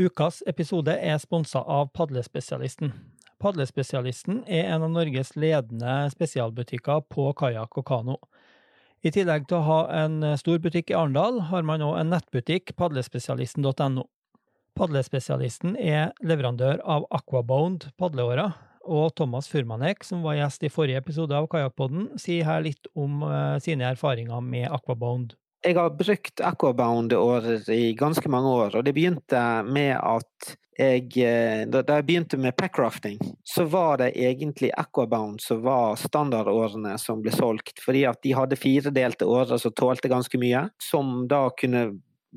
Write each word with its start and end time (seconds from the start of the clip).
Ukas 0.00 0.38
episode 0.48 0.94
er 0.96 1.18
sponsa 1.20 1.60
av 1.68 1.90
Padlespesialisten. 1.92 2.94
Padlespesialisten 3.44 4.38
er 4.48 4.70
en 4.72 4.86
av 4.86 4.94
Norges 4.94 5.34
ledende 5.36 6.06
spesialbutikker 6.14 7.02
på 7.12 7.26
kajakk 7.36 7.76
og 7.76 7.84
kano. 7.90 8.16
I 9.04 9.12
tillegg 9.12 9.44
til 9.50 9.58
å 9.58 9.66
ha 9.66 9.76
en 9.98 10.16
stor 10.40 10.62
butikk 10.64 10.94
i 10.94 10.96
Arendal, 10.96 11.42
har 11.50 11.68
man 11.68 11.84
òg 11.84 11.98
en 12.00 12.08
nettbutikk, 12.14 12.72
padlespesialisten.no. 12.80 14.06
Padlespesialisten 14.80 15.76
er 15.76 16.16
leverandør 16.24 16.80
av 16.88 17.04
Aquabound 17.12 17.90
padleårer, 18.00 18.56
og 18.88 19.12
Thomas 19.20 19.50
Furmanek, 19.52 20.08
som 20.08 20.24
var 20.24 20.40
gjest 20.40 20.64
i 20.64 20.72
forrige 20.72 21.04
episode 21.04 21.36
av 21.36 21.52
Kajakkpodden, 21.52 22.14
sier 22.16 22.48
her 22.48 22.64
litt 22.64 22.88
om 22.96 23.20
eh, 23.28 23.60
sine 23.60 23.92
erfaringer 23.92 24.40
med 24.40 24.72
Aquabound. 24.72 25.36
Jeg 25.62 25.76
har 25.78 25.92
brukt 25.94 26.40
Aquabound-årer 26.42 27.70
i 27.70 27.92
ganske 27.94 28.28
mange 28.28 28.50
år, 28.50 28.76
og 28.76 28.84
det 28.84 28.94
begynte 28.96 29.62
med 29.62 29.94
at 29.94 30.56
jeg 30.72 31.10
eh, 31.20 31.66
Da 31.68 31.82
jeg 31.84 32.06
begynte 32.08 32.38
med 32.40 32.56
packrafting, 32.56 33.18
så 33.44 33.66
var 33.68 34.00
det 34.00 34.14
egentlig 34.16 34.70
Aquabound 34.72 35.42
som 35.44 35.60
var 35.62 35.98
standardårene 36.00 36.96
som 36.98 37.20
ble 37.22 37.30
solgt, 37.34 37.76
fordi 37.84 38.06
at 38.08 38.22
de 38.24 38.32
hadde 38.34 38.58
firedelte 38.58 39.28
årer 39.28 39.60
som 39.60 39.74
tålte 39.76 40.10
ganske 40.10 40.40
mye, 40.40 40.64
som 40.80 41.28
da 41.28 41.44
kunne 41.60 41.84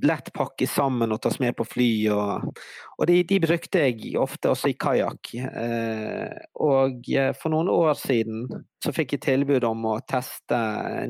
lett 0.04 0.32
pakke 0.34 0.68
sammen 0.68 1.14
og 1.14 1.22
tas 1.24 1.38
med 1.40 1.56
på 1.58 1.66
fly. 1.68 1.90
Og, 2.14 2.62
og 2.98 3.08
de, 3.10 3.22
de, 3.28 3.40
brukte 3.44 3.86
jeg 3.86 4.16
ofte 4.20 4.52
også 4.52 4.72
i 4.72 4.78
kajakk. 4.80 5.34
Eh, 5.36 6.46
og 6.66 7.10
eh, 7.12 7.32
for 7.38 7.54
noen 7.54 7.72
år 7.72 7.96
siden 8.00 8.48
så 8.84 8.94
fikk 8.96 9.16
jeg 9.16 9.26
tilbud 9.26 9.66
om 9.68 9.86
å 9.90 10.00
teste 10.08 10.58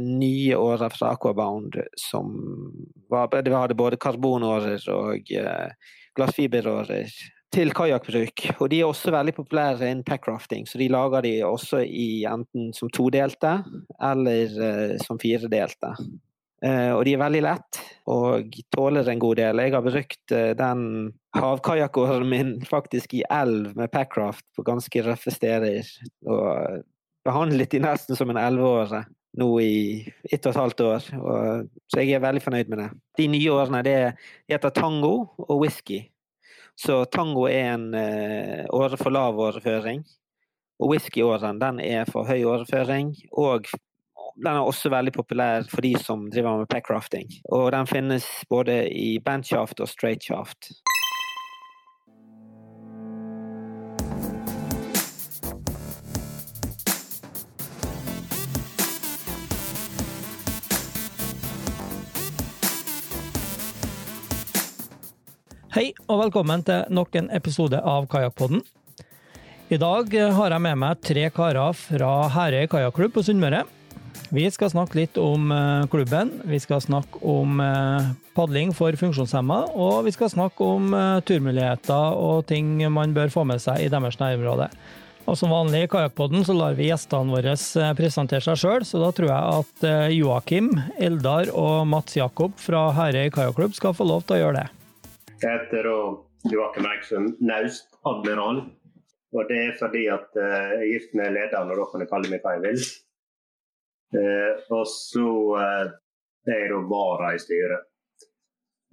nye 0.02 0.58
årer 0.58 0.94
fra 0.94 1.16
Aquabound 1.16 1.80
som 2.00 2.36
var, 3.12 3.32
det 3.34 3.54
hadde 3.54 3.78
både 3.78 4.02
karbonårer 4.02 4.86
og 4.94 5.34
eh, 5.34 5.96
glassfiberårer 6.16 7.10
til 7.56 7.72
kajakkbruk. 7.76 8.46
Og 8.60 8.70
de 8.72 8.82
er 8.82 8.90
også 8.90 9.14
veldig 9.16 9.34
populære 9.38 9.88
innen 9.88 10.06
packrafting, 10.08 10.66
så 10.68 10.80
de 10.82 10.90
lager 10.92 11.24
de 11.24 11.36
også 11.48 11.82
i 11.88 12.26
enten 12.28 12.74
som 12.76 12.92
todelte 12.92 13.62
eller 14.04 14.98
som 15.06 15.20
firedelte. 15.22 15.94
Eh, 16.64 16.92
og 16.96 17.04
de 17.06 17.16
er 17.16 17.20
veldig 17.20 17.44
lett 17.44 17.82
og 18.12 18.56
tåler 18.72 19.10
en 19.12 19.22
god 19.22 19.40
del. 19.42 19.62
Jeg 19.66 19.74
har 19.76 19.86
brukt 19.86 20.34
eh, 20.36 20.52
den 20.58 20.86
havkajakkåren 21.36 22.30
min 22.30 22.56
faktisk 22.66 23.18
i 23.18 23.26
elv 23.34 23.74
med 23.76 23.92
packraft 23.92 24.46
på 24.56 24.66
ganske 24.68 25.04
røffe 25.04 25.34
steder. 25.34 25.90
Og 26.30 26.84
behandlet 27.26 27.74
de 27.74 27.84
nesten 27.84 28.18
som 28.18 28.32
en 28.32 28.40
elleveåre 28.40 29.04
nå 29.36 29.50
i 29.60 30.06
ett 30.32 30.46
og 30.46 30.54
et 30.54 30.60
halvt 30.62 30.84
år. 30.86 31.08
Og, 31.20 31.72
så 31.92 32.02
jeg 32.02 32.16
er 32.16 32.24
veldig 32.24 32.44
fornøyd 32.44 32.72
med 32.72 32.84
det. 32.84 32.90
De 33.20 33.30
nye 33.32 33.56
årene 33.56 33.82
det 33.86 33.98
heter 34.48 34.76
tango 34.76 35.16
og 35.38 35.58
whisky. 35.64 36.06
Så 36.80 37.04
tango 37.12 37.48
er 37.48 37.74
en 37.74 37.90
uh, 37.96 38.64
åre 38.76 39.00
for 39.00 39.12
lav 39.16 39.40
åreføring. 39.40 40.04
Og 40.80 40.92
whiskyåren 40.92 41.60
den 41.62 41.80
er 41.84 42.08
for 42.10 42.28
høy 42.28 42.44
åreføring 42.44 43.14
og 43.32 43.70
den 44.36 44.52
er 44.52 44.68
også 44.68 44.92
veldig 44.92 45.14
populær 45.16 45.64
for 45.72 45.86
de 45.86 45.94
som 46.02 46.28
driver 46.32 46.60
med 46.60 46.72
packrafting. 46.72 47.30
Og 47.56 47.70
den 47.76 47.88
finnes 47.88 48.28
både 48.52 48.84
i 48.92 49.16
bandshaft 49.24 49.80
og 49.80 49.90
straightshaft. 49.90 50.74
Hei, 65.76 65.90
og 66.08 66.22
velkommen 66.22 66.62
til 66.64 66.86
nok 66.88 67.16
en 67.20 67.28
episode 67.36 67.80
av 67.84 68.08
Kajakkpodden. 68.12 68.62
I 69.68 69.80
dag 69.82 70.14
har 70.38 70.54
jeg 70.54 70.64
med 70.64 70.80
meg 70.80 71.02
tre 71.04 71.26
karer 71.36 71.76
fra 71.76 72.12
Herøy 72.32 72.70
kajakklubb 72.72 73.18
på 73.18 73.26
Sunnmøre. 73.28 73.66
Vi 74.34 74.46
skal 74.50 74.72
snakke 74.72 74.98
litt 74.98 75.18
om 75.22 75.52
eh, 75.54 75.86
klubben, 75.92 76.32
vi 76.50 76.58
skal 76.60 76.82
snakke 76.82 77.20
om 77.22 77.60
eh, 77.62 78.08
padling 78.34 78.72
for 78.74 78.96
funksjonshemma, 78.98 79.60
og 79.78 80.06
vi 80.08 80.14
skal 80.16 80.32
snakke 80.34 80.66
om 80.66 80.94
eh, 80.98 81.20
turmuligheter 81.28 82.18
og 82.18 82.46
ting 82.50 82.80
man 82.94 83.14
bør 83.14 83.30
få 83.34 83.44
med 83.46 83.62
seg 83.62 83.84
i 83.84 83.92
deres 83.92 84.18
nærområde. 84.18 84.72
Og 85.26 85.38
Som 85.38 85.54
vanlig 85.54 85.84
i 85.86 85.90
Kajakkpodden 85.90 86.46
så 86.46 86.54
lar 86.54 86.76
vi 86.78 86.90
gjestene 86.92 87.34
våre 87.34 87.56
presentere 87.98 88.46
seg 88.46 88.60
sjøl, 88.62 88.86
så 88.86 89.02
da 89.02 89.10
tror 89.18 89.32
jeg 89.32 89.62
at 89.62 89.86
Joakim, 90.14 90.70
Eldar 91.02 91.50
og 91.50 91.88
Mats 91.90 92.14
Jakob 92.18 92.54
fra 92.62 92.92
Herøy 92.94 93.32
kajakklubb 93.34 93.74
skal 93.74 93.96
få 93.98 94.06
lov 94.06 94.28
til 94.28 94.38
å 94.38 94.42
gjøre 94.44 94.60
det. 94.60 94.68
Jeg 95.42 95.50
heter 95.50 95.90
Joakim 96.54 96.86
Eiksund 96.92 97.42
Naust, 97.42 97.90
admiral. 98.06 98.68
Og 99.34 99.50
det 99.50 99.58
er 99.64 99.74
fordi 99.82 100.06
at 100.14 100.38
jeg 100.38 100.78
er 100.78 100.86
gift 100.94 101.18
med 101.18 101.34
lederen, 101.34 101.74
og 101.74 101.82
da 101.82 101.90
kan 101.90 102.06
jeg 102.06 102.14
kalle 102.14 102.30
meg 102.30 102.46
hva 102.46 102.54
jeg 102.60 102.66
vil. 102.68 102.86
Eh, 104.16 104.54
og 104.72 104.88
så 104.88 105.30
er 105.60 106.62
jeg 106.62 106.72
da 106.72 106.80
vara 106.90 107.34
i 107.36 107.42
styret. 107.42 107.90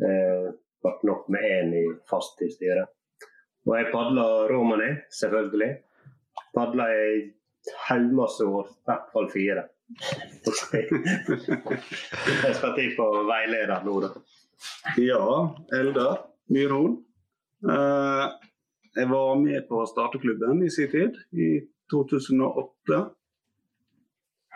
Eh, 0.03 0.49
ble 0.83 0.93
nok 1.07 1.29
med 1.31 1.47
én 1.47 1.75
i 1.79 1.85
fast 2.11 2.41
i 2.43 2.51
styret. 2.51 2.91
Og 3.69 3.77
jeg 3.79 3.93
padla 3.93 4.27
Romani, 4.51 4.91
selvfølgelig. 5.15 5.71
Padla 6.57 6.89
i 6.91 7.31
haugmasse 7.87 8.45
år, 8.45 8.67
i 8.67 8.91
hvert 8.91 9.13
fall 9.15 9.29
fire. 9.31 9.65
jeg 12.43 12.55
skal 12.57 12.75
til 12.79 12.95
på 12.97 13.07
veileder 13.29 13.85
nå, 13.87 13.99
da. 14.03 14.11
Ja, 14.99 15.27
Eldar 15.79 16.25
Myrhol. 16.53 16.97
Eh, 17.63 18.27
jeg 18.97 19.09
var 19.09 19.35
med 19.41 19.69
på 19.69 19.85
starteklubben 19.87 20.65
i 20.67 20.71
sin 20.71 20.91
tid, 20.91 21.19
i 21.33 21.61
2008. 21.93 23.03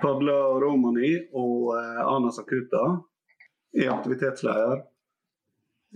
Padla 0.03 0.61
Romani 0.61 1.15
og 1.33 1.73
Anna 1.79 2.17
Ana 2.17 2.31
Sakuta 2.33 2.83
er 3.77 3.93
aktivitetsleder. 3.95 4.83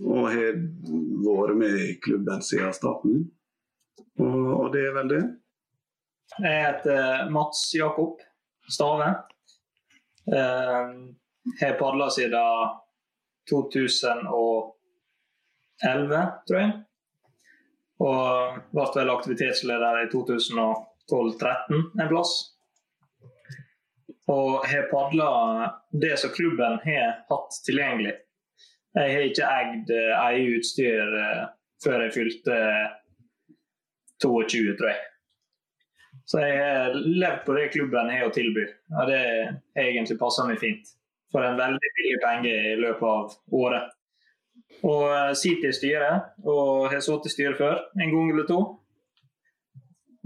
Og 0.01 0.31
har 0.31 0.55
vært 1.21 1.57
med 1.59 1.75
i 1.83 1.99
klubben 2.01 2.41
siden 2.45 2.73
starten. 2.73 3.31
Og, 4.17 4.47
og 4.57 4.71
det 4.73 4.87
er 4.87 4.93
vel 4.95 5.09
det. 5.11 5.23
Jeg 6.39 6.65
heter 6.65 7.29
Mats 7.33 7.59
Jakob 7.75 8.21
Stave. 8.71 9.09
Jeg 10.25 11.59
har 11.59 11.77
padla 11.79 12.09
siden 12.13 12.77
2011, 13.51 14.73
tror 16.47 16.59
jeg. 16.61 16.71
Og 18.01 18.57
ble 18.73 18.85
vel 18.95 19.13
aktivitetsleder 19.13 19.93
i 20.01 20.09
2012-2013 20.15 22.01
en 22.01 22.09
plass 22.09 22.31
og 24.29 24.65
har 24.67 24.89
padla 24.91 25.29
det 25.91 26.19
som 26.19 26.29
klubben 26.29 26.79
har 26.83 27.23
hatt 27.29 27.57
tilgjengelig. 27.65 28.13
Jeg 28.93 29.13
har 29.15 29.25
ikke 29.25 29.47
eid 29.47 29.93
eh, 29.95 30.23
eget 30.25 30.57
utstyr 30.59 31.13
eh, 31.21 31.45
før 31.83 32.03
jeg 32.05 32.13
fylte 32.15 32.57
22, 34.21 34.75
tror 34.77 34.91
jeg. 34.91 34.99
Så 36.27 36.41
jeg 36.43 36.57
har 36.59 36.97
levd 36.99 37.45
på 37.45 37.55
det 37.55 37.69
klubben 37.73 38.11
har 38.11 38.27
å 38.27 38.33
tilby. 38.35 38.65
Og 38.91 39.07
det 39.09 39.21
har 39.21 39.87
egentlig 39.87 40.19
passa 40.19 40.45
meg 40.47 40.59
fint. 40.61 40.91
For 41.31 41.47
en 41.47 41.59
veldig 41.59 41.91
billig 41.97 42.19
penge 42.23 42.51
i 42.51 42.75
løpet 42.79 43.07
av 43.07 43.57
året. 43.63 43.95
Og 44.83 45.07
eh, 45.07 45.31
sitter 45.39 45.71
i 45.71 45.79
styret, 45.79 46.35
og 46.43 46.91
har 46.91 47.01
sittet 47.03 47.31
i 47.31 47.35
styret 47.37 47.59
før, 47.59 47.81
en 47.97 48.13
gang 48.13 48.35
eller 48.35 48.47
to. 48.51 48.61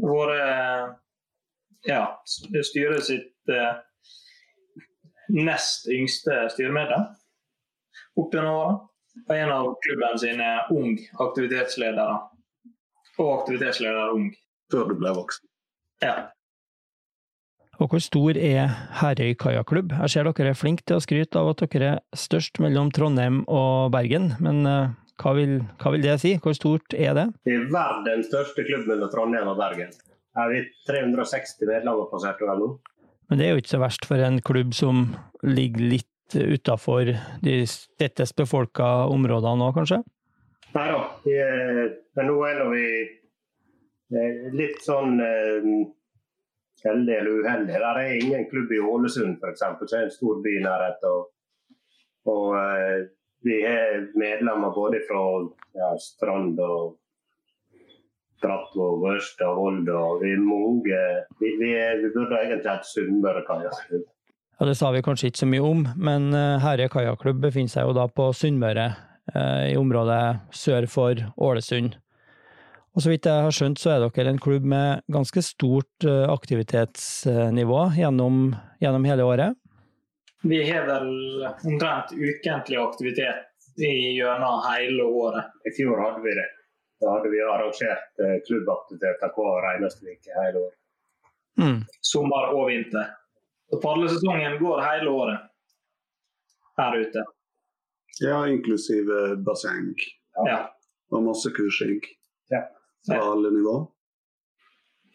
Vært 0.01 1.01
ja, 1.85 2.01
styret 2.25 3.05
sitt 3.05 3.34
nest 5.35 5.87
yngste 5.91 6.45
styremedlem 6.53 7.07
opp 8.19 8.35
gjennom 8.35 8.59
åra. 8.59 8.75
Og 9.25 9.35
en 9.35 9.51
av 9.51 9.67
klubben 9.85 10.19
sine 10.19 10.47
ung 10.75 10.97
aktivitetsledere. 11.23 12.17
Og 13.15 13.29
aktivitetsleder 13.39 14.15
ung. 14.15 14.31
Før 14.73 14.89
du 14.89 14.95
ble 14.97 15.11
voksen? 15.15 15.45
Ja. 16.03 16.15
Og 17.79 17.91
hvor 17.91 18.01
stor 18.03 18.37
er 18.39 18.71
Herøy 18.99 19.35
kajakklubb? 19.39 19.93
Jeg 19.93 20.11
ser 20.11 20.27
dere 20.27 20.51
er 20.51 20.57
flinke 20.57 20.83
til 20.87 20.97
å 20.97 21.03
skryte 21.03 21.39
av 21.39 21.51
at 21.51 21.63
dere 21.63 21.89
er 21.93 22.01
størst 22.17 22.59
mellom 22.63 22.89
Trondheim 22.95 23.43
og 23.51 23.91
Bergen, 23.93 24.31
men 24.43 24.63
uh, 24.65 24.95
hva, 25.21 25.35
vil, 25.37 25.57
hva, 25.81 25.93
vil, 25.93 26.03
det 26.03 26.17
si? 26.23 26.33
Hvor 26.41 26.55
stort 26.57 26.95
er 26.97 27.13
det? 27.17 27.27
Det 27.47 27.55
er 27.55 27.69
verdens 27.71 28.31
største 28.31 28.65
klubb 28.67 28.87
mellom 28.89 29.11
Trondheim 29.13 29.51
og 29.51 29.59
Bergen. 29.59 29.91
Her 30.35 30.49
Er 30.49 30.51
vi 30.51 30.63
360 30.89 31.69
medlemmer 31.69 32.09
passert 32.11 32.41
over 32.43 32.59
nå? 32.59 32.71
Men 33.29 33.39
det 33.39 33.47
er 33.47 33.55
jo 33.55 33.63
ikke 33.63 33.73
så 33.75 33.81
verst 33.81 34.05
for 34.07 34.21
en 34.21 34.41
klubb 34.45 34.75
som 34.77 35.07
ligger 35.45 35.89
litt 35.95 36.35
utafor 36.35 37.11
de 37.45 37.55
tettest 37.99 38.35
befolka 38.37 39.05
områdene 39.13 39.61
nå, 39.61 39.71
kanskje? 39.75 40.01
Nei 40.75 40.87
da, 40.91 41.01
men 42.17 42.27
nå 42.27 42.39
er 42.49 42.63
vi 42.73 42.87
litt 44.55 44.81
sånn 44.83 45.19
heldige 45.21 45.93
heldig 46.85 47.15
eller 47.17 47.39
uheldig. 47.41 47.73
Der 47.73 47.99
er 47.99 48.11
ingen 48.13 48.49
klubb 48.49 48.71
i 48.71 48.79
Ålesund 48.79 49.39
f.eks., 49.41 49.63
som 49.63 49.99
er 49.99 50.03
en 50.03 50.13
stor 50.13 50.41
by 50.43 50.51
i 50.53 50.63
nærheten. 50.65 51.09
Og, 51.09 51.31
og, 52.33 52.57
eh, 52.59 53.07
vi 53.45 53.61
har 53.65 54.05
medlemmer 54.17 54.73
både 54.73 55.01
fra 55.07 55.23
ja, 55.77 55.89
Strand 56.01 56.59
og 56.61 56.95
Brattvåg, 58.45 59.07
Ørsta, 59.15 59.49
Volda. 59.57 60.01
Vi 60.21 60.33
er 60.35 60.43
mange. 60.43 61.01
Vi, 61.41 61.51
vi, 61.61 61.71
er, 61.73 61.97
vi 62.03 62.11
burde 62.13 62.37
egentlig 62.43 62.69
hatt 62.69 62.87
Sunnmøre 62.87 63.41
kajakklubb. 63.47 64.05
Ja, 64.59 64.65
Det 64.69 64.77
sa 64.79 64.91
vi 64.95 65.03
kanskje 65.03 65.31
ikke 65.31 65.43
så 65.43 65.49
mye 65.51 65.65
om, 65.67 65.83
men 65.99 66.29
eh, 66.37 66.61
Herøy 66.63 66.87
kajakklubb 66.93 67.41
befinner 67.43 67.73
seg 67.73 67.89
jo 67.89 67.95
da 67.97 68.05
på 68.07 68.29
Sunnmøre, 68.37 68.87
eh, 69.33 69.73
i 69.73 69.77
området 69.79 70.21
sør 70.55 70.87
for 70.91 71.25
Ålesund. 71.35 71.97
Og 72.95 73.03
så 73.03 73.11
vidt 73.11 73.27
jeg 73.27 73.43
har 73.43 73.51
skjønt, 73.51 73.81
så 73.81 73.91
er 73.91 74.05
dere 74.05 74.31
en 74.31 74.39
klubb 74.39 74.63
med 74.71 75.03
ganske 75.11 75.43
stort 75.43 76.07
eh, 76.07 76.23
aktivitetsnivå 76.31 77.81
gjennom, 77.97 78.53
gjennom 78.79 79.07
hele 79.09 79.27
året? 79.27 79.59
Vi 80.45 80.61
har 80.69 80.85
vel 80.87 81.09
omtrent 81.65 82.13
ukentlig 82.13 82.79
aktivitet 82.79 83.81
i 83.81 83.91
gjennom 84.15 84.61
hele 84.69 85.09
året. 85.09 85.51
I 85.67 85.73
fjor 85.75 85.99
hadde 85.99 86.23
vi 86.23 86.37
det. 86.37 86.47
Da 87.01 87.11
hadde 87.11 87.29
vi 87.33 87.41
arrangert 87.43 88.19
eh, 88.23 88.37
klubbaktiviteter 88.47 89.31
hver 89.35 89.67
eneste 89.75 90.05
uke 90.07 90.35
hele 90.41 90.61
året. 90.65 90.77
Mm. 91.59 91.81
Sommer 92.01 92.51
og 92.55 92.67
vinter. 92.69 93.09
Så 93.71 93.79
Padlesesongen 93.83 94.57
går 94.61 94.81
hele 94.85 95.09
året 95.11 95.49
her 96.77 96.97
ute. 97.01 97.23
Ja, 98.23 98.45
inklusive 98.47 99.35
basseng 99.43 99.93
Ja. 100.45 100.69
og 101.11 101.23
masse 101.23 101.49
kursing 101.55 101.99
Ja. 102.51 102.61
fra 103.07 103.19
alle 103.31 103.51
nivå. 103.51 103.75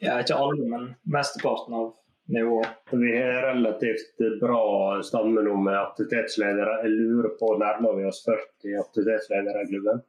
ja 0.01 0.19
ikke 0.21 0.35
alle, 0.37 0.65
men 0.69 0.95
mesteparten 1.05 1.75
av 1.75 1.95
nivået. 2.29 2.69
Vi 2.93 3.17
har 3.17 3.43
relativt 3.55 4.17
bra 4.41 5.03
stamme 5.03 5.43
nå 5.43 5.57
med 5.63 5.75
aktivitetsledere. 5.77 6.79
Jeg 6.83 6.91
lurer 6.91 7.29
på 7.41 7.57
nærmer 7.59 7.97
vi 7.97 8.05
oss 8.09 8.23
40 8.25 8.79
aktivitetsledere 8.81 9.63
i 9.65 9.67
klubben. 9.73 10.01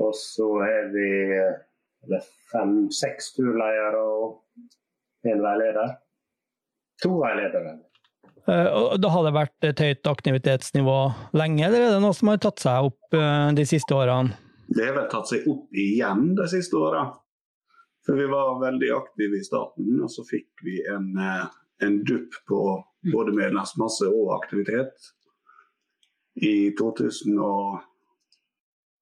Og 0.00 0.14
så 0.16 0.46
har 0.62 0.88
vi 0.94 1.08
fem-seks 2.52 3.34
turledere 3.36 4.00
og 4.00 5.28
en 5.28 5.42
veileder. 5.44 5.96
To 7.02 7.16
veiledere. 7.20 7.78
Eh, 8.48 8.68
og 8.74 9.00
Da 9.00 9.10
har 9.14 9.26
det 9.26 9.34
vært 9.36 9.66
et 9.68 9.82
høyt 9.84 10.08
aktivitetsnivå 10.10 10.98
lenge, 11.38 11.66
eller 11.66 11.86
er 11.86 11.94
det 11.94 12.02
noe 12.02 12.16
som 12.16 12.32
har 12.32 12.40
tatt 12.42 12.62
seg 12.62 12.90
opp 12.90 13.16
eh, 13.18 13.50
de 13.54 13.66
siste 13.68 13.94
årene? 13.94 14.34
Det 14.72 14.86
har 14.88 14.96
vel 14.96 15.10
tatt 15.12 15.30
seg 15.30 15.46
opp 15.50 15.76
igjen 15.76 16.32
de 16.38 16.46
siste 16.50 16.78
åra. 16.78 17.04
For 18.06 18.18
vi 18.18 18.26
var 18.26 18.58
veldig 18.62 18.88
aktive 18.96 19.38
i 19.38 19.46
starten, 19.46 20.00
og 20.02 20.10
så 20.10 20.24
fikk 20.26 20.64
vi 20.66 20.80
en, 20.90 21.12
eh, 21.18 21.44
en 21.86 22.00
dupp 22.08 22.34
på 22.48 22.62
både 23.12 23.34
medlemsmasse 23.36 24.08
og 24.10 24.34
aktivitet 24.40 25.12
i 26.42 26.72
2000 26.78 27.38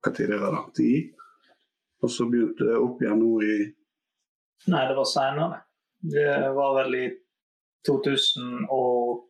hva 0.00 0.12
tid 0.16 0.28
det 0.32 0.38
var 0.40 0.52
da? 0.56 0.62
10. 0.76 1.10
Og 2.00 2.10
så 2.10 2.26
begynte 2.30 2.64
det 2.68 2.76
opp 2.80 3.02
igjen 3.02 3.20
nå 3.20 3.32
i 3.44 3.54
Nei, 4.70 4.84
det 4.88 4.96
var 4.96 5.08
seinere. 5.08 5.58
Det 6.12 6.50
var 6.56 6.74
vel 6.76 6.94
i 6.98 7.06
2015. 7.88 9.24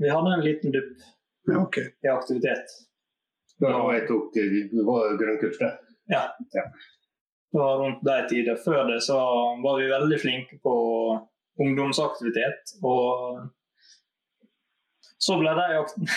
Vi 0.00 0.08
hadde 0.08 0.34
en 0.34 0.44
liten 0.44 0.72
dupp 0.72 0.94
Ja, 1.48 1.58
okay. 1.60 1.86
i 2.04 2.08
aktivitet. 2.08 2.66
Da 3.60 3.72
jeg 3.92 4.06
tok 4.08 4.32
det 4.36 4.84
var 4.86 5.16
grønnkurs, 5.20 5.58
det. 5.60 5.72
Ja. 6.12 6.22
Ja. 6.56 6.64
Det 7.52 7.58
var 7.58 7.78
rundt 7.82 8.04
de 8.04 8.16
tider. 8.28 8.56
Før 8.64 8.84
det 8.92 9.00
så 9.04 9.18
var 9.64 9.78
vi 9.80 9.88
veldig 9.92 10.20
flinke 10.20 10.58
på 10.62 10.74
ungdomsaktivitet. 11.60 12.76
Og 12.84 13.40
så 15.18 15.36
ble 15.40 15.52
de, 15.58 15.66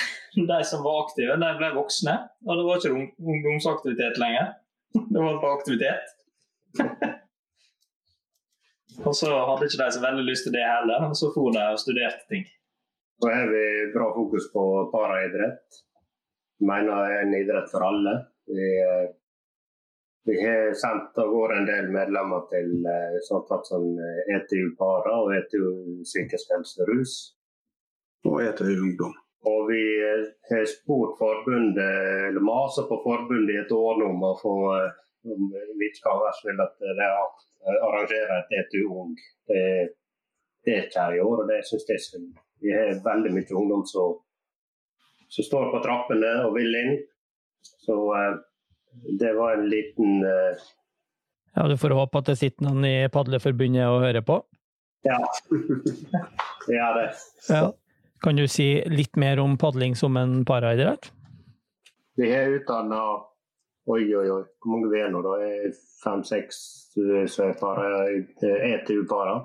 de 0.51 0.59
som 0.67 0.83
var 0.85 1.05
aktive, 1.05 1.37
de 1.41 1.51
ble 1.57 1.71
voksne. 1.75 2.15
Og 2.47 2.57
det 2.57 2.65
var 2.67 2.79
ikke 2.79 2.95
ungdomsaktivitet 3.33 4.19
lenger. 4.21 4.53
Det 4.93 5.19
var 5.19 5.41
bare 5.41 5.57
aktivitet. 5.57 6.05
og 9.07 9.13
så 9.17 9.31
hadde 9.33 9.67
ikke 9.67 9.83
de 9.83 9.93
så 9.95 10.03
veldig 10.03 10.25
lyst 10.27 10.47
til 10.47 10.55
det 10.55 10.65
heller, 10.67 11.09
og 11.09 11.15
så 11.17 11.31
for 11.33 11.53
de 11.55 11.63
og 11.73 11.81
studerte 11.81 12.27
ting. 12.29 12.45
Så 13.21 13.29
har 13.29 13.49
vi 13.53 13.65
bra 13.93 14.11
fokus 14.13 14.49
på 14.53 14.63
paraidrett. 14.93 15.81
Mener 16.61 16.93
det 16.93 17.17
er 17.17 17.25
en 17.25 17.35
idrett 17.37 17.69
for 17.73 17.85
alle. 17.85 18.15
Vi, 18.49 18.69
eh, 18.85 19.09
vi 20.29 20.37
har 20.41 20.73
sendt 20.77 21.17
av 21.21 21.29
gårde 21.33 21.57
en 21.57 21.69
del 21.69 21.89
medlemmer 21.93 22.45
til 22.53 22.85
eh, 22.85 23.17
sånn 23.25 23.65
som 23.65 23.85
eh, 23.97 24.33
ETU 24.37 24.73
Para 24.77 25.17
og 25.21 25.33
ETU 25.37 26.01
Psykisk 26.05 26.53
helse 26.53 26.85
rus. 26.89 27.15
Og 28.29 28.41
er 28.43 28.55
til 28.57 28.79
ungdom. 28.85 29.13
Og 29.49 29.59
vi 29.71 29.81
eh, 30.05 30.27
har 30.51 30.65
spurt 30.69 31.15
forbundet, 31.17 31.95
eller 32.27 32.43
maser 32.45 32.85
på 32.89 32.99
forbundet 33.05 33.55
i 33.55 33.61
et 33.63 33.71
år 33.73 33.97
nå 33.97 34.11
om 34.13 34.27
å 34.27 34.35
få 34.41 34.55
eh, 34.75 34.99
om 35.31 35.49
vi 35.79 35.89
ikke 35.89 36.05
kan 36.05 36.21
være 36.21 36.35
så 36.35 36.45
snill 36.45 36.61
at 36.63 36.75
de 36.81 37.09
arrangerer 37.87 38.35
et 38.37 38.53
ETU 38.61 38.83
Ung. 39.01 39.15
Det, 39.49 39.63
det 40.65 40.75
er 40.75 40.85
ikke 40.87 41.05
her 41.05 41.17
i 41.17 41.23
år, 41.23 41.43
og 41.43 41.49
det 41.49 41.61
syns 41.67 41.87
jeg 41.89 41.99
er 41.99 42.05
synd. 42.05 42.29
Vi 42.61 42.73
har 42.73 43.01
veldig 43.05 43.33
mye 43.35 43.57
ungdom 43.57 43.83
som, 43.89 44.15
som 45.29 45.47
står 45.47 45.69
på 45.73 45.81
trappene 45.85 46.31
og 46.45 46.55
vil 46.57 46.79
inn. 46.83 46.95
Så 47.85 47.97
eh, 48.17 48.39
det 49.21 49.33
var 49.37 49.57
en 49.57 49.67
liten 49.69 50.25
uh... 50.25 50.69
Ja, 51.55 51.67
Du 51.67 51.75
får 51.77 51.93
håpe 51.97 52.21
at 52.21 52.31
det 52.31 52.39
sitter 52.39 52.63
noen 52.69 52.85
i 52.87 52.95
Padleforbundet 53.11 53.89
og 53.91 54.05
hører 54.05 54.25
på. 54.25 54.39
Ja. 55.05 55.17
det 56.67 56.77
er 56.77 56.97
det. 56.97 57.07
Ja. 57.49 57.65
Kan 58.21 58.37
du 58.37 58.47
si 58.47 58.83
litt 58.85 59.15
mer 59.17 59.39
om 59.39 59.57
padling 59.57 59.95
som 59.95 60.17
en 60.17 60.45
paraidrett? 60.45 61.11
Vi 62.15 62.29
har 62.33 62.53
utdanna 62.53 63.01
Oi, 63.89 64.15
oi, 64.15 64.27
oi. 64.29 64.43
Hvor 64.61 64.71
mange 64.71 64.91
vi 64.91 64.99
er 65.01 65.09
nå? 65.09 65.23
da? 65.25 65.31
Fem-seks 66.03 66.57
som 66.93 67.47
er 67.47 67.55
para, 67.57 68.03
ETU-para. 68.45 69.39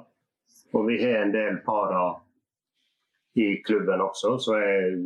Og 0.77 0.85
vi 0.91 0.99
har 1.01 1.23
en 1.23 1.33
del 1.33 1.57
para 1.65 2.03
i 3.41 3.63
klubben 3.65 4.05
også. 4.05 4.35
Så 4.45 4.59
jeg, 4.61 4.99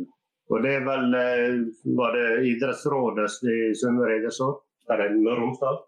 og 0.51 0.65
det 0.65 0.73
er 0.75 0.83
vel 0.83 1.15
eh, 1.15 1.63
Var 1.97 2.17
det 2.17 2.27
Idrettsrådet 2.51 3.29
i 3.47 3.57
Sunnmøre 3.79 4.19
idrettsråd? 4.19 4.59
Eller 4.91 5.15
Møre 5.15 5.37
og 5.37 5.41
Romsdal? 5.45 5.79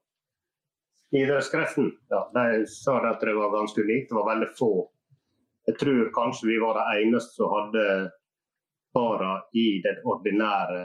Idrettskreften. 1.20 1.92
Ja, 2.16 2.24
de 2.34 2.64
sa 2.72 3.02
at 3.12 3.22
det 3.28 3.36
var 3.36 3.52
ganske 3.54 3.84
unikt. 3.84 4.10
Det 4.10 4.18
var 4.22 4.32
veldig 4.32 4.52
få. 4.58 4.72
Jeg 5.68 5.80
tror 5.80 6.10
kanskje 6.16 6.50
vi 6.50 6.60
var 6.62 6.80
de 6.80 7.04
eneste 7.04 7.38
som 7.38 7.52
hadde 7.54 7.86
para 8.94 9.38
i 9.56 9.80
den 9.84 10.02
ordinære 10.06 10.84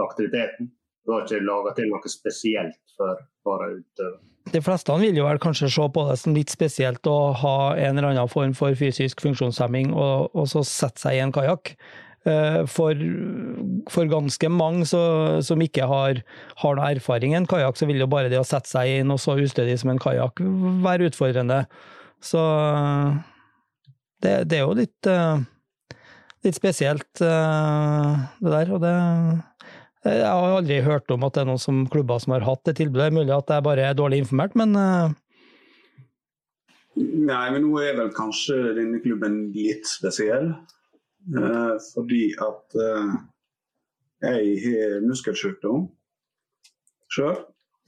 aktiviteten. 0.00 0.70
Det 1.04 1.12
var 1.12 1.26
ikke 1.26 1.42
laga 1.44 1.74
til 1.76 1.90
noe 1.90 2.08
spesielt 2.08 2.94
for 2.96 3.18
parautøvere. 3.44 4.22
De 4.52 4.60
fleste 4.60 4.94
vil 5.00 5.16
jo 5.16 5.26
vel 5.26 5.40
kanskje 5.40 5.70
se 5.72 5.84
på 5.92 6.04
det 6.08 6.14
som 6.20 6.34
litt 6.36 6.52
spesielt 6.52 7.06
å 7.08 7.32
ha 7.40 7.56
en 7.80 7.96
eller 7.96 8.10
annen 8.12 8.30
form 8.30 8.52
for 8.56 8.76
fysisk 8.76 9.22
funksjonshemming 9.24 9.92
og, 9.92 10.30
og 10.36 10.48
så 10.52 10.62
sette 10.68 11.00
seg 11.00 11.16
i 11.16 11.22
en 11.24 11.32
kajakk. 11.32 11.74
Eh, 12.28 12.60
For, 12.68 12.96
for 13.92 14.08
ganske 14.08 14.48
mange 14.52 14.86
så, 14.88 15.02
som 15.44 15.60
ikke 15.64 15.88
har, 15.88 16.20
har 16.60 16.76
noe 16.78 16.92
erfaring 16.92 17.34
i 17.34 17.40
en 17.40 17.48
kajakk, 17.48 17.76
så 17.76 17.88
vil 17.88 18.00
jo 18.04 18.08
bare 18.08 18.30
det 18.32 18.40
å 18.40 18.46
sette 18.48 18.70
seg 18.70 18.92
i 18.92 19.02
noe 19.04 19.20
så 19.20 19.36
ustødig 19.36 19.76
som 19.80 19.92
en 19.92 20.00
kajakk 20.00 20.40
være 20.84 21.10
utfordrende. 21.10 21.64
Så 22.24 22.40
det, 24.22 24.36
det 24.50 24.60
er 24.60 24.62
jo 24.62 24.76
litt, 24.78 25.08
eh, 25.10 25.98
litt 26.46 26.56
spesielt, 26.56 27.10
eh, 27.24 28.22
det 28.40 28.54
der. 28.54 28.72
Og 28.76 28.84
det 28.84 28.94
jeg 30.04 30.20
har 30.28 30.58
aldri 30.58 30.82
hørt 30.84 31.08
om 31.14 31.22
at 31.24 31.32
det 31.32 31.42
er 31.42 31.48
noen 31.48 31.60
som 31.62 31.84
klubber 31.88 32.20
som 32.20 32.34
har 32.34 32.44
hatt 32.44 32.60
det 32.68 32.76
tilbudet. 32.76 33.06
Det 33.06 33.12
er 33.12 33.18
mulig 33.22 33.32
at 33.32 33.52
jeg 33.54 33.64
bare 33.64 33.86
er 33.88 33.96
dårlig 33.96 34.20
informert, 34.20 34.56
men 34.58 34.76
eh, 34.76 35.14
Nei, 36.94 37.46
men 37.50 37.64
nå 37.64 37.80
er 37.82 37.96
vel 37.98 38.12
kanskje 38.14 38.76
denne 38.76 39.00
klubben 39.02 39.48
litt 39.54 39.88
spesiell. 39.88 40.52
Eh, 41.32 41.72
fordi 41.94 42.28
at 42.44 42.76
eh, 42.78 43.14
jeg 44.28 44.52
har 44.66 45.00
muskelsykdom 45.08 45.88
sjøl. 47.10 47.40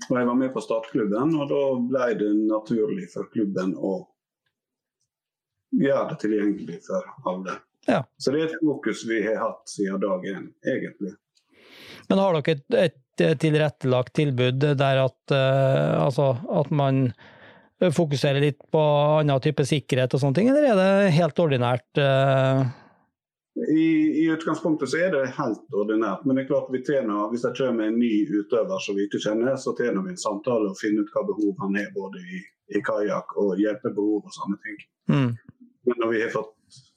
Og 0.09 0.13
jeg 0.13 0.29
var 0.29 0.37
med 0.37 0.51
på 0.53 0.61
startklubben, 0.61 1.37
og 1.41 1.53
da 1.53 1.61
ble 1.93 2.09
det 2.21 2.33
naturlig 2.49 3.07
for 3.13 3.29
klubben 3.33 3.73
å 3.77 3.99
gjøre 5.81 6.09
det 6.13 6.19
tilgjengelig 6.23 6.81
for 6.87 7.31
alle. 7.33 7.59
Ja. 7.87 8.03
Så 8.19 8.33
det 8.35 8.43
er 8.43 8.51
et 8.51 8.61
fokus 8.61 9.05
vi 9.07 9.21
har 9.27 9.39
hatt 9.43 9.71
siden 9.71 10.03
dag 10.03 10.25
én, 10.27 10.49
egentlig. 10.67 11.15
Men 12.09 12.23
har 12.23 12.37
dere 12.39 12.57
et, 12.57 12.97
et 13.23 13.41
tilrettelagt 13.41 14.15
tilbud 14.19 14.59
der 14.79 15.03
at, 15.05 15.21
uh, 15.35 16.05
altså, 16.05 16.33
at 16.51 16.71
man 16.75 17.09
fokuserer 17.93 18.41
litt 18.41 18.63
på 18.73 18.81
annen 19.21 19.43
type 19.45 19.65
sikkerhet 19.69 20.15
og 20.17 20.23
sånne 20.23 20.39
ting, 20.39 20.51
eller 20.51 20.67
er 20.71 20.81
det 20.81 21.15
helt 21.19 21.41
ordinært? 21.43 21.89
Uh... 22.01 22.65
I, 23.57 23.87
I 24.23 24.27
utgangspunktet 24.35 24.91
så 24.93 25.01
er 25.07 25.15
det 25.15 25.23
helt 25.39 25.77
ordinært, 25.77 26.27
men 26.27 26.37
det 26.37 26.45
er 26.45 26.51
klart 26.51 26.73
vi 26.73 26.83
tjener, 26.85 27.31
hvis 27.33 27.45
det 27.47 27.55
kommer 27.57 27.89
en 27.89 27.99
ny 28.01 28.11
utøver 28.29 28.83
som 28.85 28.99
vi 28.99 29.07
ikke 29.07 29.21
kjenner, 29.23 29.57
så 29.61 29.73
tjener 29.79 30.05
vi 30.05 30.13
en 30.13 30.21
samtale 30.21 30.73
og 30.73 30.81
finner 30.81 31.07
ut 31.07 31.13
hva 31.15 31.25
behov 31.29 31.55
han 31.65 31.79
er 31.81 31.89
både 31.97 32.21
i, 32.21 32.43
i 32.77 32.83
kajakk 32.85 33.37
og 33.41 33.57
hjelpebehov 33.63 34.27
og 34.29 34.37
sånne 34.37 34.61
ting. 34.65 34.83
Mm. 35.13 35.31
Men 35.87 36.01
når 36.03 36.13
vi 36.13 36.23
har 36.23 36.33
fått 36.35 36.55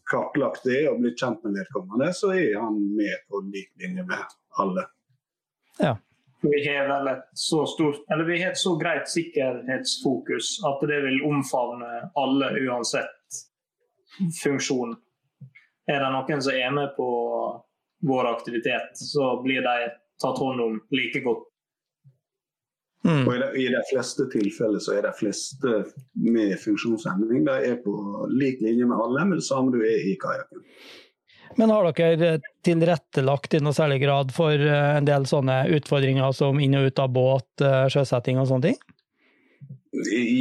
kartlagt 0.10 0.64
det 0.66 0.84
og 0.90 1.02
blitt 1.04 1.22
kjent 1.22 1.44
med 1.46 1.60
vedkommende, 1.60 2.12
så 2.18 2.32
er 2.34 2.56
han 2.58 2.78
med 2.98 3.26
på 3.30 3.42
lik 3.54 3.72
linje 3.82 4.06
med 4.08 4.38
alle. 4.62 4.86
Vi 6.42 6.60
har 6.68 6.88
vel 6.88 7.08
et 7.12 7.26
så 7.38 7.66
stort, 7.68 8.02
eller 8.12 8.24
vi 8.24 8.42
har 8.42 8.54
et 8.54 8.58
så 8.58 8.76
greit 8.80 9.10
sikkerhetsfokus 9.12 10.54
at 10.68 10.86
det 10.88 11.02
vil 11.04 11.22
omfavne 11.28 11.90
alle 12.20 12.52
uansett 12.64 13.40
funksjon. 14.40 14.96
Er 15.90 16.00
det 16.04 16.12
noen 16.14 16.44
som 16.46 16.56
er 16.56 16.72
med 16.76 16.96
på 16.96 17.10
vår 18.08 18.32
aktivitet, 18.32 18.96
så 18.96 19.34
blir 19.44 19.62
de 19.66 19.90
tatt 20.22 20.40
hånd 20.40 20.62
om 20.64 20.80
like 20.96 21.22
godt. 21.26 21.49
Mm. 23.10 23.24
Og 23.26 23.34
i 23.34 23.40
de, 23.42 23.50
I 23.64 23.68
de 23.74 23.82
fleste 23.90 24.26
tilfeller 24.30 24.82
så 24.84 24.96
er 24.98 25.08
de 25.08 25.12
fleste 25.18 25.76
med 26.22 26.54
funksjonshemning 26.62 27.46
de 27.48 27.56
er 27.72 27.80
på 27.82 27.94
lik 28.30 28.62
linje 28.62 28.86
med 28.86 29.00
alle, 29.02 29.26
men 29.26 29.40
det 29.40 29.48
samme 29.48 29.74
du 29.74 29.80
er 29.82 30.04
i 30.06 30.14
kajakken. 30.22 30.62
Men 31.58 31.74
har 31.74 31.90
dere 31.98 32.38
tilrettelagt 32.64 33.58
i 33.58 33.62
noe 33.64 33.74
særlig 33.76 34.04
grad 34.04 34.32
for 34.36 34.54
eh, 34.54 34.92
en 35.00 35.08
del 35.08 35.26
sånne 35.30 35.64
utfordringer 35.80 36.32
som 36.38 36.60
inn 36.62 36.78
og 36.78 36.92
ut 36.92 37.02
av 37.02 37.12
båt, 37.16 37.50
eh, 37.66 37.88
sjøsetting 37.92 38.40
og 38.40 38.48
sånne 38.52 38.70
ting? 38.70 38.80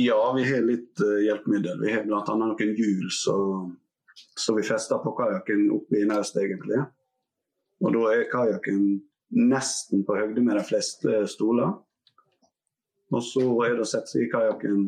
Ja, 0.04 0.20
vi 0.36 0.44
har 0.44 0.60
litt 0.66 1.00
uh, 1.00 1.16
hjelpemiddel. 1.24 1.80
Vi 1.80 1.92
har 1.94 2.04
bl.a. 2.04 2.34
noen 2.36 2.74
hjul 2.76 3.08
som 3.08 4.58
vi 4.58 4.66
fester 4.66 5.00
på 5.00 5.14
kajakken 5.16 5.70
oppe 5.72 6.02
i 6.02 6.06
nærst, 6.08 6.36
egentlig. 6.36 6.82
Og 7.80 7.94
da 7.94 8.02
er 8.12 8.28
kajakken 8.28 8.82
nesten 9.48 10.04
på 10.04 10.18
høyde 10.18 10.44
med 10.44 10.58
de 10.58 10.64
fleste 10.68 11.22
stoler. 11.32 11.72
Og 13.12 13.22
så 13.24 13.44
er 13.64 13.74
det 13.78 13.84
å 13.86 13.88
sette 13.88 14.10
seg 14.12 14.26
i 14.26 14.30
kajakken 14.32 14.82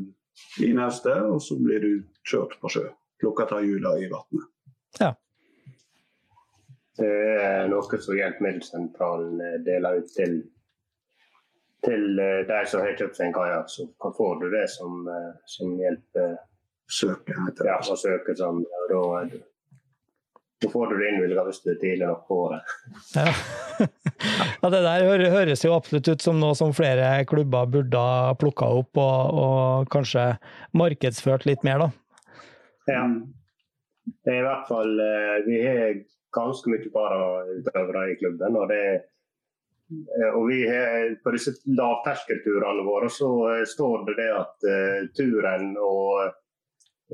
i 0.64 0.70
naustet, 0.76 1.22
og 1.24 1.40
så 1.42 1.56
blir 1.60 1.80
du 1.80 1.92
kjørt 2.28 2.56
på 2.60 2.68
sjø. 2.72 2.86
Plukka 3.20 3.46
av 3.56 3.64
hjula 3.64 3.94
i 4.00 4.08
vannet. 4.12 4.46
Ja. 5.00 5.10
Det 7.00 7.08
er 7.40 7.68
noe 7.72 8.00
som 8.02 8.16
Hjelpemiddelsentralen 8.18 9.40
eh, 9.40 9.58
deler 9.64 10.00
ut 10.02 10.10
til, 10.12 10.34
til 11.86 12.18
eh, 12.20 12.42
de 12.48 12.58
som 12.68 12.82
har 12.84 12.96
kjøpt 12.98 13.16
seg 13.16 13.30
en 13.30 13.36
kajakk. 13.36 13.70
Så 13.72 13.86
kan- 14.02 14.16
får 14.16 14.40
du 14.42 14.48
det 14.52 14.66
som, 14.72 14.98
eh, 15.08 15.30
som 15.48 15.76
hjelp 15.80 16.20
eh, 16.20 16.36
Søke, 16.90 17.36
heter 17.46 17.62
det. 17.64 17.70
ja, 17.70 17.78
å 17.80 17.96
søke 17.96 18.34
sammen. 18.36 18.66
Og 18.66 18.90
da, 18.92 19.02
er 19.20 19.30
du- 19.32 19.46
da 20.60 20.68
får 20.72 20.90
du 20.90 20.98
det 21.00 21.08
innvilga 21.14 21.44
hvis 21.46 21.62
du 21.64 21.70
er 21.72 21.78
tidlig 21.80 22.08
nok 22.10 22.26
på 22.28 22.40
året. 22.48 22.74
Ja. 23.16 23.32
ja, 24.60 24.70
det 24.72 24.82
der 24.84 25.26
høres 25.32 25.64
jo 25.64 25.74
absolutt 25.76 26.08
ut 26.08 26.24
som 26.24 26.40
noe 26.40 26.56
som 26.58 26.74
flere 26.76 27.12
klubber 27.28 27.68
burde 27.70 28.04
ha 28.04 28.36
plukka 28.38 28.68
opp 28.80 29.00
og, 29.00 29.42
og 29.44 29.90
kanskje 29.92 30.32
markedsført 30.76 31.46
litt 31.48 31.66
mer, 31.66 31.86
da. 31.86 31.90
Ja. 32.90 33.04
Det 34.24 34.32
er 34.32 34.40
i 34.40 34.46
hvert 34.46 34.66
fall 34.66 35.00
eh, 35.04 35.36
Vi 35.46 35.58
har 35.62 35.98
ganske 36.34 36.70
mye 36.72 36.92
parautøvere 36.94 38.04
i 38.12 38.16
klubben. 38.20 38.56
Og, 38.58 38.68
det, 38.70 38.84
eh, 39.90 40.30
og 40.30 40.48
vi 40.50 40.60
har, 40.68 41.16
på 41.24 41.34
disse 41.34 41.54
lavterskelturene 41.68 42.86
våre 42.86 43.10
så 43.12 43.30
eh, 43.52 43.66
står 43.68 44.06
det 44.08 44.16
det 44.20 44.30
at 44.36 44.68
uh, 44.70 45.00
turen 45.16 45.72
og, 45.76 46.34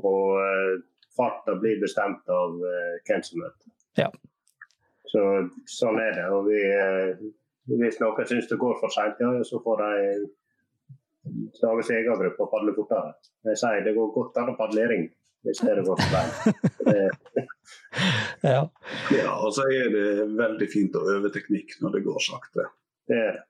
og 0.03 0.39
uh, 0.41 0.73
farta 1.17 1.57
blir 1.57 1.81
bestemt 1.81 2.29
av 2.29 2.57
uh, 2.61 2.97
hvem 3.07 3.23
som 3.25 3.43
møter. 3.43 3.71
Ja. 3.97 4.11
Så, 5.11 5.23
sånn 5.71 5.99
er 6.03 6.15
det. 6.17 6.25
Og 6.35 6.47
vi, 6.49 6.59
eh, 6.67 7.21
hvis 7.79 7.99
noen 8.03 8.27
syns 8.27 8.49
det 8.51 8.57
går 8.59 8.75
for 8.81 8.91
seint, 8.93 9.19
ja, 9.23 9.29
så 9.47 9.59
får 9.63 9.83
de 9.83 9.91
lage 11.61 11.83
sin 11.87 11.97
egen 11.99 12.19
gruppe 12.19 12.43
og 12.45 12.51
padle 12.51 12.73
fortere. 12.75 13.13
Jeg 13.49 13.59
sier 13.61 13.83
det 13.85 13.95
går 13.97 14.11
godt 14.15 14.37
an 14.41 14.53
å 14.53 14.57
padle 14.59 14.83
i 14.85 14.89
ring 14.91 15.07
hvis 15.47 15.59
det 15.63 15.77
går 15.87 15.99
for 16.01 16.09
seint. 16.11 17.47
Ja. 18.45 18.61
Ja, 19.11 19.31
og 19.43 19.49
så 19.55 19.65
er 19.73 19.89
det 19.91 20.27
veldig 20.37 20.67
fint 20.71 20.93
å 20.95 21.01
øve 21.11 21.31
teknikk 21.33 21.73
når 21.83 21.97
det 21.97 22.01
går 22.05 22.19
sakte. 22.23 22.67
Det 23.09 23.17
er 23.17 23.31
det. 23.35 23.43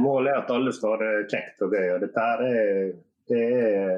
Målet 0.00 0.30
er 0.32 0.38
at 0.44 0.52
alle 0.54 0.72
skal 0.72 0.94
ha 0.94 0.98
det 1.02 1.26
kjekt 1.32 1.64
og 1.66 1.74
gøy. 1.74 1.86
og 1.96 2.04
Dette 2.04 2.24
her 2.24 2.42
er, 2.46 2.92
det 3.28 3.40
er 3.58 3.96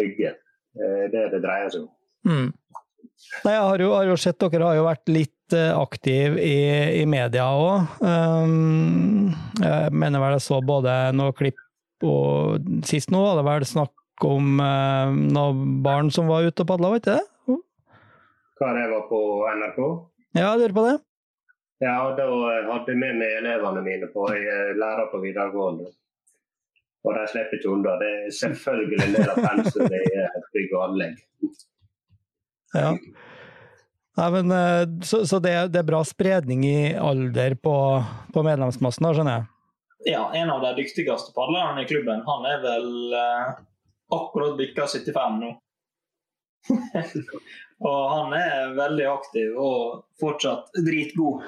hygge. 0.00 0.30
Eh, 0.78 0.78
Det 0.78 1.04
er 1.08 1.12
det 1.12 1.24
det 1.34 1.42
dreier 1.44 1.72
seg 1.74 1.84
om. 1.84 1.90
Mm. 2.28 2.48
Nei, 3.44 3.52
jeg 3.56 3.64
har 3.66 3.82
jo, 3.82 3.90
har 3.96 4.08
jo 4.12 4.16
sett 4.20 4.38
dere 4.44 4.70
har 4.70 4.78
jo 4.78 4.86
vært 4.86 5.12
litt 5.12 5.34
eh, 5.56 5.70
aktiv 5.74 6.38
i, 6.42 6.58
i 7.00 7.04
media 7.08 7.46
òg. 7.54 7.98
Um, 8.02 9.32
jeg 9.62 9.94
mener 9.94 10.22
vel 10.22 10.36
jeg 10.36 10.44
så 10.46 10.60
både 10.64 10.96
noe 11.16 11.34
klipp 11.36 11.58
og 12.06 12.68
sist 12.86 13.10
nå 13.10 13.24
var 13.24 13.40
det 13.40 13.46
vel 13.48 13.66
snakk 13.66 14.26
om 14.26 14.60
uh, 14.62 15.10
noen 15.10 15.78
barn 15.82 16.12
som 16.14 16.30
var 16.30 16.46
ute 16.46 16.64
og 16.64 16.70
padla, 16.70 16.92
var 16.92 17.02
ikke 17.02 17.18
det? 17.18 17.58
Hva 18.58 18.72
det 18.74 18.88
var 18.90 19.04
på 19.06 19.20
NRK? 19.54 19.78
Ja, 20.34 20.48
jeg 20.50 20.58
lurer 20.64 20.74
på 20.74 20.86
det. 20.88 20.96
Ja, 21.78 21.94
da 22.18 22.24
hadde 22.26 22.90
jeg 22.90 22.98
med 22.98 23.20
meg 23.20 23.36
elevene 23.38 23.84
mine 23.86 24.08
på 24.10 24.26
jeg 24.34 24.48
er 24.50 24.78
lærer 24.78 25.06
på 25.12 25.20
videregående. 25.22 25.86
Og 27.06 27.14
de 27.14 27.24
slipper 27.30 27.58
ikke 27.58 27.70
unna. 27.70 27.94
Det 28.00 28.08
er 28.10 28.32
selvfølgelig 28.40 28.98
en 29.04 29.14
del 29.14 29.30
av 29.30 29.38
pensumet 29.44 29.94
i 29.98 30.16
eh, 30.24 30.38
bygg 30.56 30.74
og 30.74 30.84
anlegg. 30.88 31.20
Ja. 32.74 32.90
Nei, 34.18 34.30
men, 34.34 34.50
eh, 34.50 35.02
så 35.04 35.26
så 35.26 35.38
det, 35.38 35.54
det 35.70 35.78
er 35.78 35.86
bra 35.86 36.00
spredning 36.04 36.64
i 36.66 36.94
alder 36.98 37.54
på, 37.54 37.74
på 38.34 38.42
medlemsmassen, 38.42 39.06
da, 39.06 39.12
skjønner 39.14 39.36
jeg? 39.36 39.46
Ja, 40.12 40.24
en 40.34 40.50
av 40.50 40.64
de 40.64 40.72
dyktigste 40.80 41.34
padlerne 41.36 41.84
i 41.84 41.86
klubben, 41.86 42.24
han 42.26 42.46
er 42.50 42.58
vel 42.64 43.14
eh, 43.14 43.52
akkurat 44.14 44.56
bikka 44.58 44.88
75 44.90 45.38
nå. 45.42 45.52
og 47.88 48.00
han 48.10 48.34
er 48.34 48.74
veldig 48.74 49.06
aktiv 49.06 49.54
og 49.54 50.04
fortsatt 50.20 50.74
dritgod. 50.82 51.46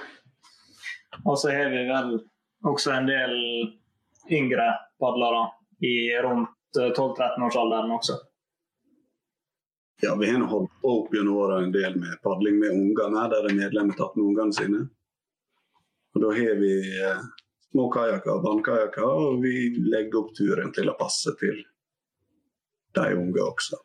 Og 1.25 1.39
så 1.43 1.51
har 1.51 1.75
vi 1.75 1.85
vel 1.91 2.17
også 2.71 2.95
en 2.95 3.11
del 3.11 3.35
yngre 4.31 4.71
padlere 5.03 5.49
i 5.83 5.95
rundt 6.23 6.79
eh, 6.79 6.93
12-13-årsalderen 6.95 7.99
også. 7.99 8.21
Ja, 10.03 10.15
Vi 10.17 10.31
har 10.31 10.47
holdt 10.49 10.73
på 10.81 10.95
opp 11.01 11.15
gjennom 11.15 11.37
åra 11.37 11.59
en 11.61 11.73
del 11.73 11.97
med 12.01 12.17
padling 12.25 12.57
med 12.61 12.73
ungene, 12.73 13.27
der 13.29 13.49
er 13.51 13.57
medlemmer 13.57 13.97
tatt 13.99 14.17
med 14.17 14.31
ungene 14.31 14.57
sine. 14.57 14.81
Og 16.15 16.25
Da 16.25 16.33
har 16.39 16.57
vi 16.61 16.73
eh, 16.97 17.21
små 17.71 17.91
kajakker 17.93 18.33
og 18.39 18.47
vannkajakker, 18.47 19.05
og 19.05 19.45
vi 19.45 19.55
legger 19.93 20.23
opp 20.23 20.33
turen 20.39 20.73
til 20.75 20.89
å 20.91 20.97
passe 20.99 21.37
til 21.41 21.63
de 22.97 23.07
unge 23.15 23.45
også. 23.45 23.79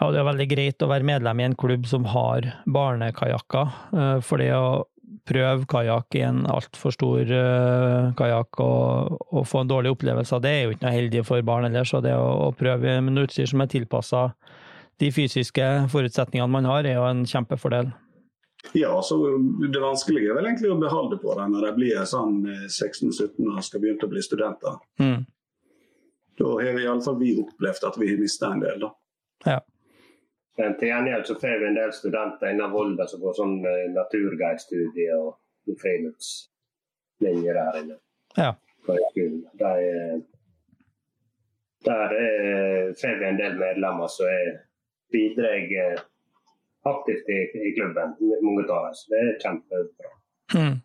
Ja, 0.00 0.08
det 0.10 0.20
er 0.20 0.26
veldig 0.26 0.48
greit 0.50 0.82
å 0.82 0.88
være 0.90 1.06
medlem 1.06 1.40
i 1.40 1.46
en 1.46 1.56
klubb 1.56 1.86
som 1.88 2.08
har 2.10 2.48
barnekajakker. 2.66 3.76
eh, 3.92 4.18
For 4.26 4.42
det 4.42 4.50
å 4.56 4.88
prøve 5.28 5.68
kajakk 5.68 6.16
i 6.18 6.24
en 6.26 6.40
altfor 6.50 6.94
stor 6.94 7.28
uh, 7.30 8.10
kajakk 8.18 8.58
og, 8.64 9.18
og 9.30 9.44
få 9.46 9.60
en 9.62 9.70
dårlig 9.70 9.92
opplevelse 9.94 10.40
det, 10.42 10.50
er 10.50 10.64
jo 10.64 10.72
ikke 10.74 10.86
noe 10.86 10.94
heldig 10.96 11.22
for 11.28 11.44
barn 11.46 11.68
ellers. 11.68 11.92
Så 11.92 12.00
det 12.02 12.14
å, 12.16 12.48
å 12.48 12.52
prøve 12.56 12.96
med 13.04 13.20
utstyr 13.22 13.46
som 13.50 13.62
er 13.62 13.70
tilpassa 13.70 14.30
de 15.02 15.10
fysiske 15.14 15.66
forutsetningene 15.90 16.50
man 16.52 16.68
har, 16.70 16.86
er 16.86 16.98
jo 17.00 17.04
en 17.08 17.24
kjempefordel. 17.26 17.90
Ja, 18.78 18.94
så 19.02 19.16
Det 19.72 19.80
vanskelige 19.82 20.30
er 20.30 20.36
vel 20.38 20.46
egentlig 20.46 20.70
å 20.70 20.78
beholde 20.78 21.18
på 21.18 21.34
det 21.34 21.48
når 21.50 21.66
de 21.66 21.72
blir 21.80 22.04
sånn 22.06 22.36
eh, 22.46 22.68
16-17 22.70 23.48
og 23.50 23.62
skal 23.66 23.82
begynne 23.82 24.06
å 24.06 24.12
bli 24.12 24.22
studenter. 24.22 24.78
Mm. 25.02 25.24
Da 26.38 26.52
har 26.62 26.76
vi 26.78 26.84
iallfall 26.86 27.18
vi 27.20 27.34
opplevd 27.42 27.88
at 27.90 27.98
vi 28.00 28.12
har 28.12 28.20
mista 28.22 28.52
en 28.54 28.62
del. 28.62 28.78
da. 28.86 28.92
Men 30.60 30.74
til 30.78 30.88
gjengjeld 30.92 31.26
så 31.26 31.34
får 31.42 31.58
vi 31.60 31.66
en 31.72 31.78
del 31.80 31.92
studenter 31.96 32.52
innen 32.52 32.72
Volda 32.72 33.06
som 33.10 33.20
går 33.24 33.34
sånn 33.40 33.58
eh, 33.66 33.86
naturguidestudie 33.96 35.18
og 35.18 35.74
friluftslinje 35.82 37.54
der 37.58 37.80
inne. 37.82 37.98
Ja. 38.38 38.52
Eh, 38.86 40.20
der 41.86 42.14
eh, 42.22 42.92
får 43.00 43.18
vi 43.18 43.26
en 43.32 43.40
del 43.42 43.58
medlemmer 43.58 44.08
som 44.12 44.26
er- 44.30 44.60
bidrar 45.12 45.58
eh, 45.82 46.00
aktivt 46.88 47.28
i, 47.30 47.42
i 47.68 47.74
klubben. 47.76 48.16
Mange 48.42 48.64
av 48.66 48.88
dem. 48.88 48.96
Så 48.98 49.12
det 49.12 49.20
er 49.20 49.36
kjempebra. 49.44 50.16
Mm. 50.54 50.80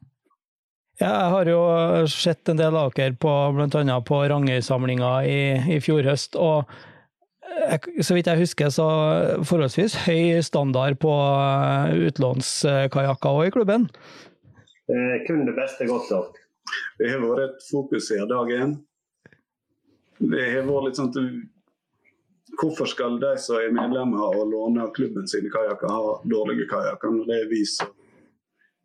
Ja, 0.98 1.10
jeg 1.14 1.32
har 1.36 1.50
jo 1.52 1.62
sett 2.10 2.50
en 2.50 2.58
del 2.58 2.76
av 2.78 2.94
dere 2.98 3.14
på 3.22 3.32
bl.a. 3.54 3.98
på 4.02 4.22
Rangøy-samlinga 4.32 5.12
i, 5.30 5.42
i 5.76 5.82
fjor 5.84 6.08
høst. 6.10 6.36
og 6.36 6.72
jeg, 7.58 8.04
så 8.06 8.16
vidt 8.16 8.30
jeg 8.30 8.42
husker, 8.42 8.72
så 8.74 8.88
forholdsvis 9.48 9.98
høy 10.06 10.42
standard 10.46 10.98
på 11.02 11.12
eh, 11.12 11.94
utlånskajakker 12.08 13.40
òg 13.42 13.50
i 13.50 13.54
klubben. 13.54 13.88
Eh, 14.88 15.16
kun 15.28 15.46
det 15.48 15.56
beste 15.58 15.88
godt 15.90 16.12
nok. 16.14 16.38
Det 17.00 17.12
har 17.14 17.24
vært 17.24 17.44
et 17.46 17.68
fokus 17.70 18.10
siden 18.10 18.30
dag 18.32 18.52
én. 18.54 18.76
Det 20.18 20.48
har 20.56 20.66
vært 20.68 20.90
litt 20.90 21.00
sånn 21.00 21.12
at 21.14 21.22
Hvorfor 22.58 22.90
skal 22.90 23.20
de 23.22 23.36
som 23.42 23.60
er 23.62 23.74
medlemmer 23.76 24.40
og 24.40 24.50
låner 24.50 24.90
klubben 24.96 25.28
sine 25.30 25.52
kajakker, 25.54 25.92
ha 25.94 26.16
dårlige 26.26 26.66
kajakker, 26.72 27.14
når 27.14 27.30
det 27.30 27.38
er 27.44 27.52
vi 27.52 27.62
som 27.70 27.92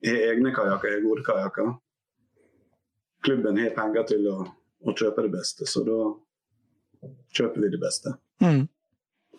har 0.04 0.26
egne 0.32 0.52
kajakker, 0.52 0.96
har 0.98 1.06
gode 1.06 1.24
kajakker? 1.24 1.72
Klubben 3.24 3.62
har 3.62 3.72
penger 3.76 4.04
til 4.10 4.28
å, 4.28 4.36
å 4.82 4.94
kjøpe 4.98 5.24
det 5.24 5.32
beste, 5.38 5.68
så 5.70 5.84
da 5.86 5.98
kjøper 7.32 7.64
vi 7.64 7.72
det 7.72 7.80
beste. 7.80 8.12
Mm. 8.42 8.66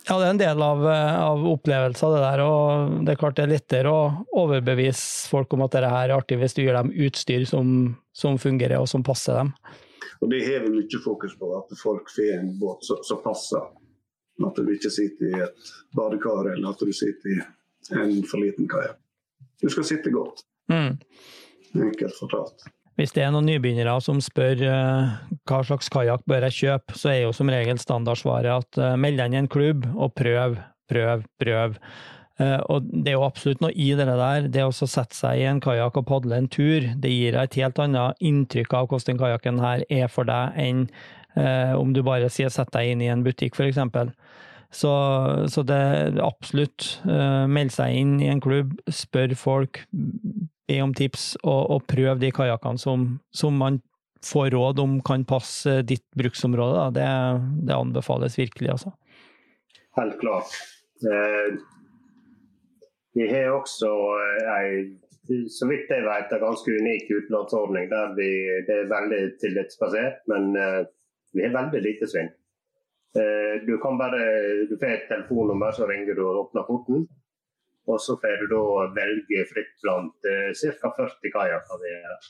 Ja, 0.08 0.18
det 0.18 0.26
er 0.26 0.32
en 0.34 0.42
del 0.42 0.64
av, 0.66 0.82
av 0.88 1.46
opplevelsen, 1.48 2.16
det 2.16 2.24
der. 2.24 2.42
Og 2.44 2.98
det 3.06 3.14
er 3.14 3.20
klart 3.22 3.38
det 3.38 3.46
er 3.46 3.54
lettere 3.54 3.94
å 3.94 4.02
overbevise 4.42 5.30
folk 5.32 5.54
om 5.56 5.64
at 5.68 5.78
dette 5.78 5.92
er 6.02 6.16
artig 6.16 6.40
hvis 6.42 6.58
du 6.58 6.64
gir 6.64 6.76
dem 6.76 6.92
utstyr 7.06 7.46
som, 7.48 7.94
som 8.16 8.40
fungerer 8.42 8.82
og 8.82 8.90
som 8.92 9.06
passer 9.06 9.38
dem. 9.40 9.54
Og 10.24 10.32
Det 10.32 10.42
har 10.48 10.66
vi 10.66 10.74
mye 10.74 11.00
fokus 11.04 11.38
på, 11.40 11.52
at 11.56 11.72
folk 11.80 12.12
får 12.12 12.36
en 12.40 12.52
båt 12.60 12.84
som 12.88 13.22
passer. 13.24 13.64
At 14.42 14.58
du 14.58 14.70
ikke 14.74 14.90
sitter 14.90 15.30
i 15.30 15.42
et 15.46 15.74
badekar 15.94 16.50
eller 16.56 16.72
at 16.74 16.82
du 16.82 16.94
sitter 16.96 17.36
i 17.38 17.42
en 18.00 18.24
for 18.26 18.42
liten 18.42 18.70
kajakk. 18.72 18.98
Du 19.62 19.70
skal 19.72 19.86
sitte 19.88 20.12
godt. 20.12 20.42
Mm. 20.72 20.98
Enkelt 21.74 22.18
fortalt. 22.18 22.66
Hvis 23.00 23.14
det 23.16 23.24
er 23.26 23.32
noen 23.34 23.48
nybegynnere 23.50 23.96
som 24.06 24.20
spør 24.22 24.60
uh, 24.70 25.14
hva 25.50 25.62
slags 25.66 25.90
kajakk 25.94 26.26
bør 26.30 26.46
jeg 26.50 26.58
kjøpe, 26.60 26.98
så 26.98 27.10
er 27.10 27.22
jo 27.24 27.32
som 27.34 27.50
regel 27.50 27.80
standardsvaret 27.82 28.52
at 28.54 28.82
uh, 28.82 28.92
meld 29.00 29.18
deg 29.18 29.32
inn 29.32 29.38
i 29.38 29.42
en 29.42 29.50
klubb 29.50 29.88
og 29.94 30.14
prøv, 30.18 30.60
prøv, 30.92 31.24
prøv. 31.42 31.80
Uh, 32.42 32.60
og 32.70 32.86
det 32.92 33.14
er 33.14 33.18
jo 33.18 33.26
absolutt 33.26 33.64
noe 33.66 33.74
i 33.74 33.90
det 33.98 34.06
der. 34.10 34.48
Det 34.54 34.66
å 34.68 34.76
sette 34.76 35.18
seg 35.18 35.42
i 35.42 35.48
en 35.50 35.62
kajakk 35.64 35.98
og 36.04 36.08
padle 36.12 36.38
en 36.38 36.52
tur, 36.54 36.86
det 37.02 37.14
gir 37.14 37.34
deg 37.34 37.50
et 37.50 37.60
helt 37.64 37.82
annet 37.82 38.22
inntrykk 38.30 38.78
av 38.78 38.88
hvordan 38.92 39.10
den 39.10 39.22
kajakken 39.24 39.62
her 39.66 39.86
er 39.90 40.14
for 40.14 40.30
deg, 40.30 40.54
enn 40.62 40.88
om 41.34 41.94
du 41.96 42.04
bare 42.06 42.30
sier 42.30 42.52
sett 42.54 42.70
deg 42.76 42.92
inn 42.92 43.02
i 43.02 43.10
en 43.10 43.24
butikk, 43.26 43.58
f.eks. 43.58 43.80
Så, 44.74 44.92
så 45.54 45.64
det 45.66 45.78
er 45.78 46.20
absolutt 46.26 46.88
meld 47.06 47.74
seg 47.74 47.94
inn 47.98 48.16
i 48.22 48.30
en 48.30 48.42
klubb, 48.42 48.76
spør 48.90 49.36
folk, 49.38 49.84
be 50.68 50.80
om 50.84 50.94
tips, 50.96 51.34
og, 51.44 51.62
og 51.76 51.86
prøv 51.90 52.22
de 52.22 52.32
kajakkene 52.34 52.82
som, 52.82 53.08
som, 53.36 53.58
man 53.60 53.82
får 54.24 54.54
råd 54.56 54.80
om 54.80 54.98
kan 55.06 55.26
passe 55.28 55.82
ditt 55.88 56.06
bruksområde. 56.18 56.88
Det, 56.98 57.08
det, 57.68 57.76
anbefales 57.76 58.38
virkelig, 58.40 58.72
altså. 58.76 58.94
Helt 60.00 60.20
klart. 60.22 60.56
Eh, 61.04 61.58
vi 63.14 63.28
har 63.30 63.54
også 63.54 63.90
ei 64.58 64.68
så 65.24 65.70
vidt 65.70 65.88
jeg 65.88 66.04
vet, 66.04 66.34
en 66.36 66.42
ganske 66.42 66.74
unik 66.84 67.12
utlånsordning 67.16 67.86
der 67.88 68.10
vi, 68.18 68.26
det 68.68 68.74
er 68.76 68.90
veldig 68.90 69.20
tillitsbasert, 69.40 70.18
men 70.28 70.50
uh, 70.60 70.82
vi 71.34 71.46
har 71.46 71.54
veldig 71.56 71.82
lite 71.84 72.10
svinn. 72.10 72.32
Uh, 73.14 73.62
du 73.68 73.76
kan 73.82 74.00
bare, 74.00 74.22
du 74.70 74.78
får 74.78 74.96
et 74.96 75.10
telefonnummer, 75.12 75.76
så 75.76 75.90
ringer 75.90 76.18
du 76.18 76.24
og 76.26 76.48
åpner 76.48 76.66
porten. 76.70 77.06
Og 77.86 78.02
så 78.02 78.16
får 78.18 78.38
du 78.42 78.48
da 78.56 78.66
velge 78.96 79.46
fritt 79.50 79.74
blant 79.84 80.28
eh, 80.30 80.52
ca. 80.82 80.92
40 80.98 81.34
kajakker 81.36 81.82
vi 81.82 81.96
har. 82.06 82.28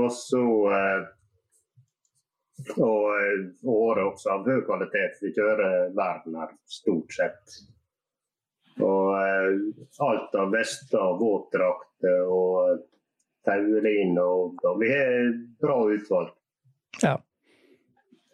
Og 0.00 0.12
så 0.16 0.44
eh, 0.76 1.02
og 2.76 3.04
eh, 3.16 3.42
året 3.68 4.06
også 4.06 4.32
av 4.36 4.48
høy 4.48 4.62
kvalitet. 4.64 5.20
Vi 5.20 5.34
kjører 5.36 5.92
verden 5.96 6.38
her 6.40 6.54
stort 6.68 7.12
sett. 7.16 7.58
Og 8.80 9.12
alt 10.00 10.36
av 10.40 10.54
vester, 10.54 11.16
våtdrakter 11.20 12.30
og 12.32 12.86
tauline 13.44 14.22
Og, 14.22 14.62
og, 14.64 14.78
vi 14.80 14.88
har 14.94 15.34
bra 15.60 15.76
utvalg. 15.92 16.32
Ja. 17.02 17.18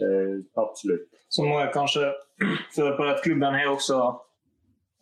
Eh, 0.03 0.37
absolutt. 0.61 1.09
Så 1.33 1.45
må 1.47 1.61
jeg 1.61 1.73
kanskje 1.75 2.13
føre 2.77 2.97
på 2.99 3.09
at 3.11 3.23
klubben 3.25 3.57
har 3.57 3.73
også 3.73 4.01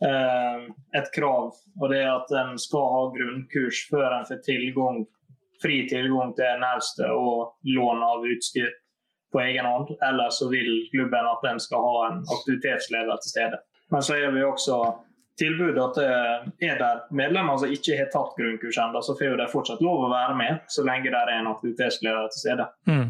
Eh, 0.03 0.63
et 1.01 1.13
krav, 1.15 1.55
og 1.81 1.91
det 1.91 2.01
er 2.03 2.11
at 2.13 2.33
en 2.41 2.59
skal 2.59 2.89
ha 2.93 3.03
grunnkurs 3.15 3.85
før 3.91 4.17
en 4.17 4.27
får 4.29 4.41
tilgang, 4.45 5.05
fri 5.63 5.85
tilgang 5.89 6.35
til 6.37 6.59
nærste 6.61 7.09
og 7.15 7.55
lån 7.77 8.03
av 8.03 8.27
utstyr 8.29 8.73
på 9.33 9.41
egen 9.47 9.69
hånd. 9.71 9.95
Eller 10.09 10.35
så 10.35 10.51
vil 10.51 10.89
klubben 10.93 11.31
at 11.31 11.49
en 11.51 11.63
skal 11.63 11.87
ha 11.87 12.05
en 12.11 12.21
aktivitetsleder 12.37 13.23
til 13.23 13.35
stede. 13.37 13.63
Men 13.95 14.03
så 14.03 14.19
er 14.19 14.35
vi 14.35 14.45
også 14.45 14.81
tilbud 15.39 15.79
at 15.83 15.97
det 15.99 16.69
er 16.69 16.79
der 16.79 17.07
medlemmer 17.11 17.57
som 17.59 17.73
ikke 17.73 17.97
har 17.99 18.11
tatt 18.13 18.37
grunnkurs 18.39 18.79
ennå, 18.79 19.01
så 19.03 19.17
får 19.19 19.39
de 19.41 19.51
fortsatt 19.51 19.83
lov 19.83 20.05
å 20.05 20.13
være 20.13 20.37
med 20.39 20.69
så 20.71 20.85
lenge 20.87 21.11
det 21.11 21.23
er 21.23 21.33
en 21.39 21.51
aktivitetsleder 21.55 22.29
til 22.35 22.45
stede. 22.45 22.69
Mm. 22.91 23.09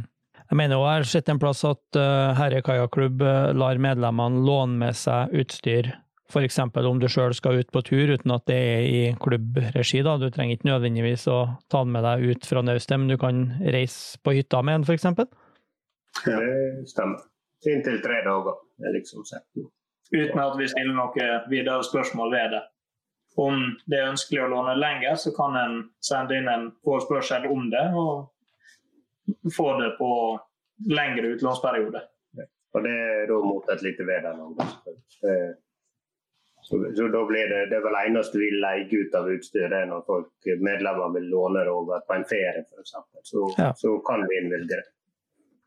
Jeg 0.54 0.60
mener 0.60 0.78
også, 0.78 0.86
jeg 0.86 1.02
har 1.02 1.08
sett 1.10 1.30
en 1.32 1.38
plass 1.42 1.60
at 1.66 1.96
uh, 1.98 2.30
Herre 2.38 2.60
kajakklubb 2.62 3.22
uh, 3.26 3.48
lar 3.58 3.80
medlemmene 3.82 4.44
låne 4.46 4.78
med 4.84 4.94
seg 4.94 5.32
utstyr 5.34 5.88
F.eks. 6.30 6.58
om 6.62 7.00
du 7.02 7.08
sjøl 7.10 7.34
skal 7.34 7.58
ut 7.58 7.72
på 7.74 7.80
tur 7.82 8.12
uten 8.14 8.30
at 8.30 8.44
det 8.46 8.58
er 8.58 8.84
i 8.86 9.00
klubbregi. 9.18 10.04
Da. 10.06 10.14
Du 10.22 10.28
trenger 10.30 10.54
ikke 10.54 10.68
nødvendigvis 10.68 11.26
å 11.26 11.38
ta 11.66 11.80
den 11.82 11.90
med 11.96 12.06
deg 12.06 12.22
ut 12.30 12.46
fra 12.46 12.62
naustet, 12.62 12.94
men 13.00 13.10
du 13.10 13.16
kan 13.18 13.40
reise 13.74 14.20
på 14.22 14.36
hytta 14.36 14.60
med 14.62 14.78
den 14.78 14.86
f.eks. 14.86 15.08
Ja, 15.10 16.38
det 16.38 16.86
stemmer. 16.92 17.24
Inntil 17.66 17.98
tre 18.04 18.20
dager, 18.22 18.60
er 18.78 18.94
liksom 18.94 19.26
sett. 19.26 19.46
Uten 20.14 20.38
at 20.38 20.54
vi 20.60 20.68
stiller 20.70 20.94
noe 20.94 21.28
videre 21.50 21.82
spørsmål 21.82 22.30
ved 22.30 22.54
det. 22.54 22.62
Om 23.42 23.58
det 23.90 23.98
er 23.98 24.12
ønskelig 24.12 24.44
å 24.44 24.52
låne 24.54 24.76
lenger, 24.78 25.18
så 25.18 25.34
kan 25.34 25.58
en 25.58 25.76
sende 25.98 26.38
inn 26.38 26.46
en 26.46 26.70
forespørsel 26.86 27.50
om 27.50 27.66
det, 27.74 27.88
og 27.98 28.30
få 29.56 29.68
det 29.80 29.90
på 29.98 30.10
lengre 30.90 31.34
utlånsperiode. 31.34 32.02
Ja. 32.38 32.48
Og 32.74 32.86
det 32.86 32.94
er 32.94 33.28
da 33.30 33.38
mot 33.44 33.70
et 33.74 33.84
lite 33.86 34.06
vederlag. 34.08 34.64
Så, 36.64 36.78
så, 36.96 37.08
da 37.12 37.20
blir 37.28 37.48
det, 37.52 37.60
det 37.68 37.76
er 37.76 37.84
vel 37.84 37.96
eneste 38.00 38.40
vi 38.40 38.48
leier 38.56 38.88
ut 38.88 39.16
av 39.18 39.26
utstyr, 39.28 39.66
det 39.68 39.82
er 39.82 39.88
når 39.90 40.04
folk 40.06 40.48
medlemmer 40.64 41.12
vil 41.12 41.26
låne 41.28 41.60
det 41.66 41.72
over 41.74 42.00
på 42.08 42.16
en 42.16 42.24
ferie 42.24 42.62
f.eks. 42.62 42.94
Så, 43.20 43.42
ja. 43.58 43.68
så 43.76 43.98
kan 44.06 44.24
vi 44.24 44.38
innvilge 44.40 44.78
det. 44.78 44.86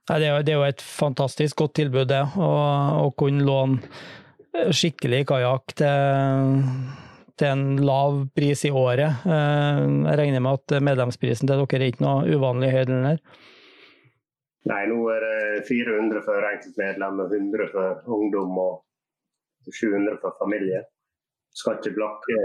Ja, 0.08 0.17
det, 0.17 0.26
er 0.26 0.32
jo, 0.32 0.43
det 0.48 0.54
er 0.54 0.58
jo 0.58 0.70
et 0.72 0.82
fantastisk 0.82 1.62
godt 1.62 1.76
tilbud, 1.78 2.08
det. 2.10 2.24
Å 2.39 3.12
kunne 3.20 3.46
låne 3.46 4.72
skikkelig 4.74 5.26
kajakk 5.30 5.76
til, 5.78 6.63
til, 7.38 7.48
en 7.52 7.65
lav 7.86 8.24
pris 8.34 8.63
i 8.65 8.72
året. 8.74 9.28
Eh, 9.28 9.82
jeg 10.08 10.20
regner 10.22 10.41
med 10.41 10.62
at 10.62 10.80
medlemsprisen 10.82 11.46
til 11.46 11.62
dere 11.62 11.82
er 11.82 11.91
ikke 11.91 12.06
noe 12.08 12.39
uvanlig 12.39 12.72
høy? 12.74 13.20
Nei, 14.68 14.84
nå 14.90 15.00
er 15.14 15.24
det 15.24 15.66
400 15.70 16.24
for 16.26 16.48
enkeltmedlem 16.52 17.24
og 17.24 17.34
100 17.34 17.72
for 17.72 18.18
ungdom. 18.18 18.58
og 18.60 18.84
700 19.68 20.20
for 20.22 20.36
familie. 20.40 20.84
Skal 21.56 21.80
ikke 21.80 21.96
blakke 21.98 22.40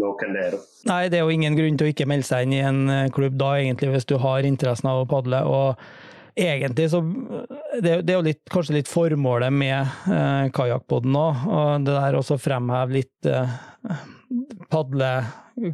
noen 0.00 0.34
der. 0.36 0.58
Nei, 0.88 1.06
det 1.12 1.20
er 1.20 1.24
jo 1.24 1.34
ingen 1.34 1.56
grunn 1.56 1.78
til 1.78 1.88
å 1.88 1.92
ikke 1.92 2.08
melde 2.08 2.28
seg 2.28 2.46
inn 2.46 2.56
i 2.56 2.64
en 2.64 2.82
eh, 2.92 3.06
klubb 3.14 3.38
da, 3.40 3.54
egentlig, 3.60 3.92
hvis 3.94 4.08
du 4.08 4.16
har 4.22 4.48
interessen 4.48 4.90
av 4.90 5.04
å 5.04 5.08
padle. 5.10 5.42
og 5.46 5.80
Egentlig 6.36 6.90
så 6.92 6.98
Det, 7.80 8.02
det 8.04 8.12
er 8.12 8.18
jo 8.18 8.26
litt, 8.26 8.42
kanskje 8.52 8.74
litt 8.76 8.90
formålet 8.90 9.54
med 9.56 9.78
eh, 10.12 10.50
kajakkpodden 10.56 11.16
òg. 11.16 11.46
Og 11.48 11.86
det 11.86 11.96
der 11.96 12.18
også 12.18 12.36
fremheve 12.40 12.98
litt 12.98 13.30
eh, 13.30 13.56
padle 14.72 15.10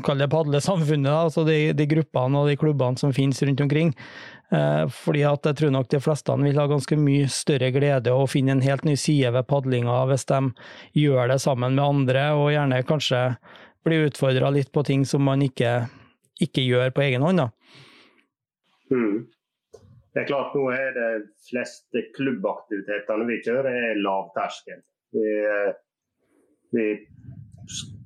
Kall 0.07 0.21
det 0.21 0.29
padlesamfunnet, 0.31 1.11
altså 1.11 1.43
de, 1.43 1.73
de 1.75 1.85
gruppene 1.91 2.39
og 2.39 2.47
de 2.47 2.55
klubbene 2.55 3.01
som 3.01 3.11
finnes 3.11 3.41
rundt 3.43 3.65
omkring. 3.65 3.89
Eh, 4.53 4.85
fordi 4.93 5.23
at 5.25 5.47
jeg 5.49 5.57
tror 5.57 5.71
nok 5.73 5.89
de 5.89 6.01
fleste 6.03 6.35
vil 6.43 6.59
ha 6.61 6.69
ganske 6.69 6.97
mye 7.01 7.29
større 7.33 7.71
glede 7.73 8.13
å 8.13 8.29
finne 8.29 8.53
en 8.53 8.65
helt 8.65 8.85
ny 8.85 8.99
side 9.01 9.31
ved 9.33 9.49
padlinga 9.49 10.03
hvis 10.11 10.27
de 10.29 10.41
gjør 11.01 11.33
det 11.33 11.39
sammen 11.41 11.79
med 11.79 11.85
andre, 11.85 12.27
og 12.37 12.53
gjerne 12.53 12.83
kanskje 12.85 13.23
blir 13.87 14.11
utfordra 14.11 14.53
litt 14.53 14.69
på 14.73 14.85
ting 14.87 15.07
som 15.09 15.25
man 15.25 15.43
ikke, 15.43 15.87
ikke 16.45 16.67
gjør 16.67 16.93
på 16.93 17.07
egen 17.07 17.25
hånd. 17.25 17.47
Mm. 18.93 19.25
Det 20.13 20.21
er 20.21 20.29
klart 20.29 20.53
Nå 20.53 20.67
er 20.75 20.93
det 20.93 21.11
fleste 21.49 22.05
klubbaktivitetene 22.13 23.25
vi 23.31 23.41
kjører, 23.47 23.79
er 23.89 24.03
lavterskel. 24.05 24.85
Vi, 25.17 25.29
eh, 25.49 25.73
vi 26.77 26.87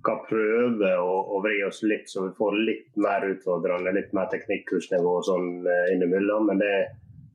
skal 0.06 0.22
prøve 0.28 0.92
å, 1.02 1.14
å, 1.34 1.42
vri 1.42 1.58
oss 1.66 1.82
litt, 1.82 2.06
så 2.10 2.28
vi 2.28 2.34
får 2.38 2.58
litt 2.68 3.00
mer 3.02 3.26
utfordrende, 3.26 3.94
litt 3.96 4.12
mer 4.16 4.30
teknikkursnivå 4.30 5.18
sånn 5.26 5.66
eh, 5.66 5.92
innimellom. 5.96 6.52
Men 6.52 6.62
det 6.62 6.74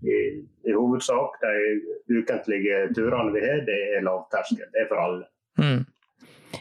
i, 0.01 0.19
i, 0.65 0.73
hovedsak 0.73 1.41
de 1.43 2.21
ukentlige 2.21 2.87
turene 2.95 3.33
vi 3.35 3.43
har, 3.43 3.65
det 3.67 3.81
er 3.97 4.05
lavterskel. 4.07 4.69
Det 4.71 4.85
er 4.85 4.87
for 4.89 5.03
alle. 5.03 5.27
Mm. 5.59 5.81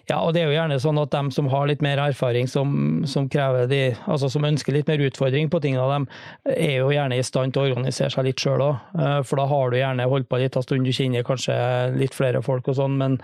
Ja, 0.06 0.20
og 0.20 0.34
det 0.34 0.42
er 0.42 0.50
jo 0.50 0.54
gjerne 0.54 0.78
sånn 0.82 0.98
at 1.02 1.10
dem 1.14 1.30
som 1.34 1.48
har 1.50 1.66
litt 1.66 1.82
mer 1.82 1.98
erfaring, 2.02 2.46
som, 2.50 3.02
som, 3.10 3.26
de, 3.30 3.80
altså 4.06 4.30
som 4.30 4.46
ønsker 4.46 4.74
litt 4.74 4.90
mer 4.90 5.02
utfordring 5.02 5.50
på 5.50 5.60
tingene, 5.62 6.02
de 6.46 6.54
er 6.54 6.76
jo 6.78 6.92
gjerne 6.94 7.18
i 7.18 7.24
stand 7.26 7.54
til 7.54 7.64
å 7.64 7.70
organisere 7.72 8.12
seg 8.14 8.28
litt 8.28 8.42
sjøl 8.42 8.62
òg. 8.68 8.84
Eh, 8.98 9.16
for 9.26 9.42
da 9.42 9.48
har 9.50 9.70
du 9.72 9.80
gjerne 9.80 10.10
holdt 10.10 10.30
på 10.30 10.42
litt 10.42 10.58
en 10.58 10.66
stund, 10.66 10.86
du 10.86 10.94
kjenner 10.94 11.26
kanskje 11.26 11.56
litt 11.96 12.14
flere 12.14 12.42
folk 12.44 12.70
og 12.70 12.78
sånn, 12.78 12.98
men 13.02 13.18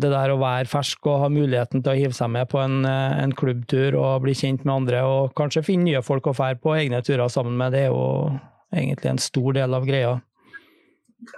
det 0.00 0.10
der 0.10 0.32
å 0.32 0.38
være 0.40 0.68
fersk 0.70 1.06
og 1.06 1.22
ha 1.22 1.28
muligheten 1.32 1.82
til 1.82 1.92
å 1.92 1.98
hive 1.98 2.16
seg 2.16 2.30
med 2.34 2.48
på 2.50 2.60
en, 2.62 2.80
eh, 2.88 3.18
en 3.22 3.34
klubbtur 3.36 3.96
og 3.98 4.24
bli 4.24 4.34
kjent 4.34 4.64
med 4.64 4.74
andre, 4.74 5.02
og 5.06 5.34
kanskje 5.38 5.64
finne 5.66 5.88
nye 5.88 6.02
folk 6.02 6.26
å 6.26 6.36
fære 6.36 6.60
på 6.62 6.74
egne 6.76 7.02
turer 7.06 7.28
sammen 7.32 7.56
med, 7.58 7.72
det 7.72 7.86
er 7.86 7.92
jo 7.92 8.32
egentlig 8.74 9.12
en 9.12 9.22
stor 9.22 9.52
del 9.56 9.74
av 9.74 9.86
greia. 9.86 10.16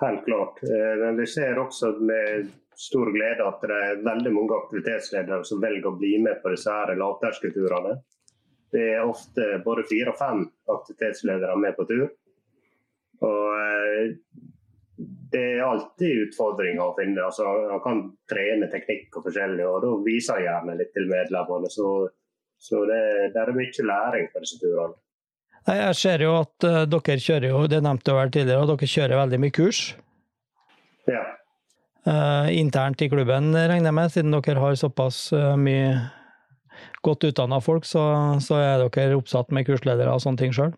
Helt 0.01 0.25
klart. 0.25 0.63
Eh, 0.65 0.95
men 1.03 1.21
vi 1.21 1.27
ser 1.27 1.61
også 1.61 1.93
med 2.01 2.51
stor 2.81 3.13
glede 3.13 3.45
at 3.45 3.61
det 3.61 3.77
er 3.77 4.05
veldig 4.05 4.33
mange 4.33 4.57
aktivitetsledere 4.57 5.45
som 5.45 5.61
velger 5.61 5.91
å 5.91 5.99
bli 5.99 6.17
med 6.25 6.41
på 6.43 6.55
disse 6.55 6.73
her 6.73 6.95
lavterskelturene. 6.97 7.99
Det 8.71 8.87
er 8.95 9.05
ofte 9.05 9.59
både 9.65 9.85
fire 9.91 10.15
og 10.15 10.19
fem 10.21 10.45
aktivitetsledere 10.71 11.57
med 11.61 11.77
på 11.77 11.89
tur. 11.91 12.09
Og 13.27 14.17
det 15.33 15.43
er 15.57 15.63
alltid 15.65 16.27
utfordringer 16.27 16.83
å 16.85 16.95
finne. 16.99 17.23
Altså, 17.25 17.47
man 17.71 17.83
kan 17.85 18.03
trene 18.31 18.69
teknikk 18.73 19.17
og 19.19 19.29
forskjellig, 19.29 19.67
og 19.67 19.85
da 19.85 19.93
viser 20.05 20.41
jeg 20.41 20.49
gjerne 20.49 20.77
litt 20.81 20.93
til 20.97 21.09
medlemmene. 21.11 21.71
Så, 21.73 21.87
så 22.61 22.83
det, 22.89 23.01
det, 23.35 23.43
er 23.43 23.57
mye 23.57 23.87
læring 23.93 24.31
på 24.33 24.45
disse 24.45 24.61
turene. 24.61 24.99
Jeg 25.71 25.97
ser 25.99 26.25
jo 26.25 26.37
at 26.41 26.67
uh, 26.67 26.85
dere 26.89 27.21
kjører 27.21 27.51
jo, 27.51 27.67
det 27.71 27.83
nevnte 27.85 28.11
jeg 28.11 28.19
vel 28.19 28.33
tidligere, 28.37 28.63
og 28.65 28.73
dere 28.73 28.93
kjører 28.95 29.21
veldig 29.21 29.41
mye 29.43 29.55
kurs. 29.55 29.83
Ja. 31.11 31.25
Uh, 32.09 32.49
internt 32.57 33.03
i 33.05 33.11
klubben, 33.13 33.53
regner 33.55 33.91
jeg 33.91 33.99
med, 33.99 34.15
siden 34.15 34.37
dere 34.37 34.63
har 34.65 34.79
såpass 34.81 35.27
uh, 35.37 35.53
mye 35.61 35.93
godt 37.05 37.29
utdanna 37.29 37.61
folk, 37.65 37.85
så, 37.89 38.03
så, 38.41 38.57
er 38.61 38.87
dere 38.89 39.19
oppsatt 39.19 39.53
med 39.53 39.69
kursledere 39.69 40.13
og 40.13 40.25
sånne 40.25 40.41
ting 40.41 40.57
sjøl? 40.57 40.73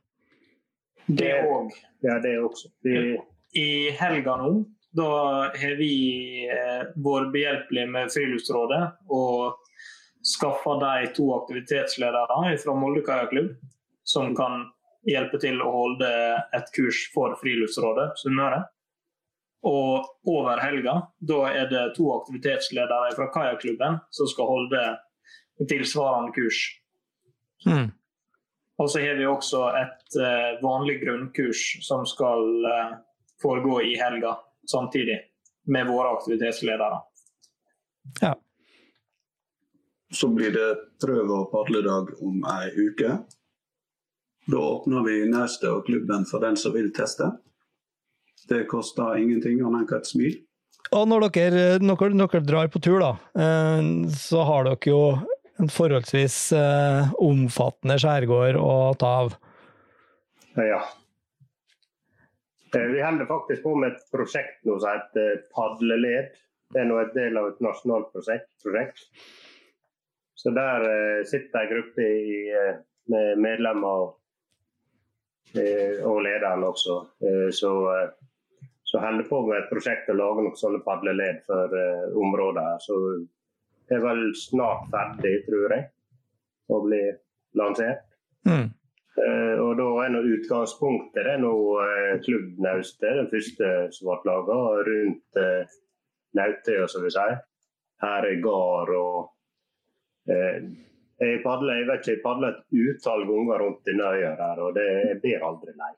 Det 1.07 1.31
òg. 1.47 1.71
Ja, 2.03 2.19
det 2.23 2.37
også. 2.43 2.71
Vi... 2.83 3.15
I 3.59 3.91
helga 3.99 4.37
nå 4.41 4.53
da 4.93 5.09
har 5.57 5.77
vi 5.79 5.95
eh, 6.53 6.83
vært 7.01 7.31
behjelpelige 7.33 7.89
med 7.89 8.13
Friluftsrådet 8.13 8.83
og 9.13 9.63
skaffa 10.23 10.75
de 10.83 11.09
to 11.17 11.31
aktivitetsledere 11.39 12.57
fra 12.61 12.75
Molde 12.77 13.01
kajakklubb 13.07 13.55
som 14.05 14.35
kan 14.37 14.67
hjelpe 15.09 15.41
til 15.43 15.63
å 15.65 15.71
holde 15.73 16.11
et 16.55 16.69
kurs 16.77 17.07
for 17.15 17.35
Friluftsrådet 17.41 18.13
Sunnmøre. 18.21 18.61
Og 19.67 20.29
over 20.29 20.61
helga 20.61 20.99
da 21.23 21.41
er 21.55 21.71
det 21.71 21.87
to 21.97 22.11
aktivitetsledere 22.19 23.15
fra 23.17 23.31
kajakklubben 23.35 23.97
som 24.15 24.29
skal 24.31 24.51
holde 24.51 24.83
tilsvarende 25.71 26.35
kurs. 26.37 26.61
Mm. 27.67 27.89
Og 28.83 28.91
så 28.91 29.03
har 29.05 29.17
vi 29.17 29.27
også 29.31 29.63
et 29.79 30.17
uh, 30.19 30.59
vanlig 30.63 30.99
grunnkurs 31.05 31.63
som 31.87 32.03
skal 32.09 32.67
uh, 32.67 32.97
foregå 33.43 33.81
i 33.83 33.97
helga 33.99 34.37
samtidig, 34.71 35.19
med 35.67 35.87
våre 35.87 36.17
aktivitetsledere. 36.17 37.01
Ja. 38.21 38.35
Så 40.13 40.29
blir 40.29 40.53
det 40.53 40.77
prøve- 41.07 41.39
og 41.41 41.53
padledag 41.53 42.13
om 42.23 42.45
ei 42.45 42.71
uke. 42.89 43.19
Da 44.47 44.59
åpner 44.59 45.05
vi 45.07 45.19
naustet 45.31 45.71
og 45.71 45.87
klubben 45.87 46.27
for 46.29 46.43
den 46.43 46.57
som 46.57 46.75
vil 46.75 46.91
teste. 46.95 47.31
Det 48.49 48.67
koster 48.71 49.17
ingenting 49.17 49.63
annet 49.63 49.93
enn 49.93 50.01
et 50.03 50.11
smil. 50.11 50.41
Og 50.93 51.07
når 51.09 51.29
dere, 51.33 51.79
når 51.81 52.19
dere, 52.27 52.43
drar 52.45 52.69
på 52.69 52.83
tur, 52.83 52.99
da, 53.01 53.13
eh, 53.39 54.09
så 54.19 54.43
har 54.45 54.67
dere 54.67 54.91
jo 54.91 55.03
en 55.63 55.71
forholdsvis 55.71 56.37
eh, 56.59 57.13
omfattende 57.23 57.97
skjærgård 58.03 58.59
å 58.59 58.75
ta 58.99 59.13
av. 59.23 59.37
Ja. 60.59 60.83
Eh, 62.77 62.89
vi 62.95 63.03
holder 63.05 63.29
faktisk 63.31 63.63
på 63.67 63.75
med 63.77 63.93
et 63.93 64.09
prosjekt 64.15 64.65
nå 64.69 64.79
som 64.81 64.97
heter 64.97 65.45
Padleled. 65.55 66.33
Det 66.73 66.81
er 66.81 66.89
nå 66.89 66.99
et 67.03 67.15
del 67.17 67.37
av 67.37 67.51
et 67.53 67.63
nasjonalt 67.65 68.11
prosjekt. 68.15 69.09
Så 70.35 70.51
der 70.57 70.83
sitter 71.29 71.61
en 71.61 71.71
gruppe 71.71 72.03
i, 72.03 72.39
med 73.13 73.39
medlemmer 73.39 74.15
Eh, 75.55 76.05
og 76.09 76.23
lederen 76.25 76.65
også. 76.65 76.95
Eh, 77.21 77.51
så, 77.51 77.73
eh, 77.95 78.11
så 78.83 78.99
holder 78.99 79.29
på 79.29 79.41
med 79.47 79.59
et 79.59 79.71
prosjekt 79.73 80.09
å 80.09 80.17
lage 80.17 80.45
noen 80.45 80.57
sånne 80.57 80.81
padleled 80.85 81.43
for 81.49 81.75
området. 82.25 82.69
Så 82.85 82.99
det 83.89 83.99
er 83.99 84.05
vel 84.05 84.25
snart 84.37 84.89
ferdig, 84.93 85.35
tror 85.47 85.77
jeg, 85.77 85.89
å 86.73 86.81
bli 86.85 87.03
lansert. 87.59 88.05
Mm. 88.49 88.69
Uh, 89.23 89.57
og 89.63 89.77
da 89.79 89.89
er 90.03 90.15
nå 90.15 90.23
utgangspunktet 90.35 91.21
det 91.23 91.35
er 91.37 91.43
nå 91.43 91.53
uh, 91.79 92.15
klubbnaustet, 92.25 93.21
den 93.21 93.29
første 93.31 93.69
som 93.95 94.09
ble 94.09 94.17
laga, 94.27 94.59
rundt 94.89 95.39
uh, 95.39 95.77
Nautøya, 96.39 96.89
som 96.91 97.05
vi 97.05 97.13
sier. 97.15 97.39
Her 98.03 98.27
er 98.27 98.41
gard 98.43 98.91
og 98.99 99.31
jeg 101.23 101.39
padler 101.43 101.81
jeg 101.81 101.87
vet 101.89 102.01
ikke, 102.01 102.15
jeg 102.17 102.23
padler 102.25 102.53
et 102.53 102.81
utall 102.83 103.25
ganger 103.29 103.63
rundt 103.63 103.87
denne 103.87 104.11
øya 104.17 104.33
her, 104.39 104.61
og 104.63 104.75
det, 104.79 104.87
jeg 105.09 105.21
blir 105.23 105.47
aldri 105.47 105.75
lei. 105.79 105.93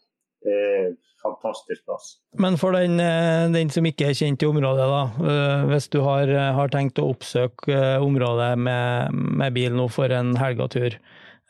Det 0.44 0.56
er 0.60 0.88
fantastisk 1.24 1.84
plass. 1.88 2.10
Men 2.44 2.58
for 2.60 2.76
den, 2.76 2.98
eh, 3.00 3.48
den, 3.54 3.70
som 3.72 3.86
ikke 3.88 4.10
er 4.10 4.18
kjent 4.18 4.44
i 4.44 4.48
området, 4.50 4.88
da. 4.90 5.02
Eh, 5.32 5.64
hvis 5.70 5.88
du 5.88 6.02
har, 6.04 6.28
har 6.58 6.72
tenkt 6.72 7.00
å 7.00 7.08
oppsøke 7.14 7.72
eh, 7.72 8.04
området 8.04 8.52
med, 8.60 9.14
med, 9.14 9.54
bil 9.56 9.76
nå 9.78 9.88
for 9.92 10.12
en 10.12 10.34
helgetur, 10.36 10.98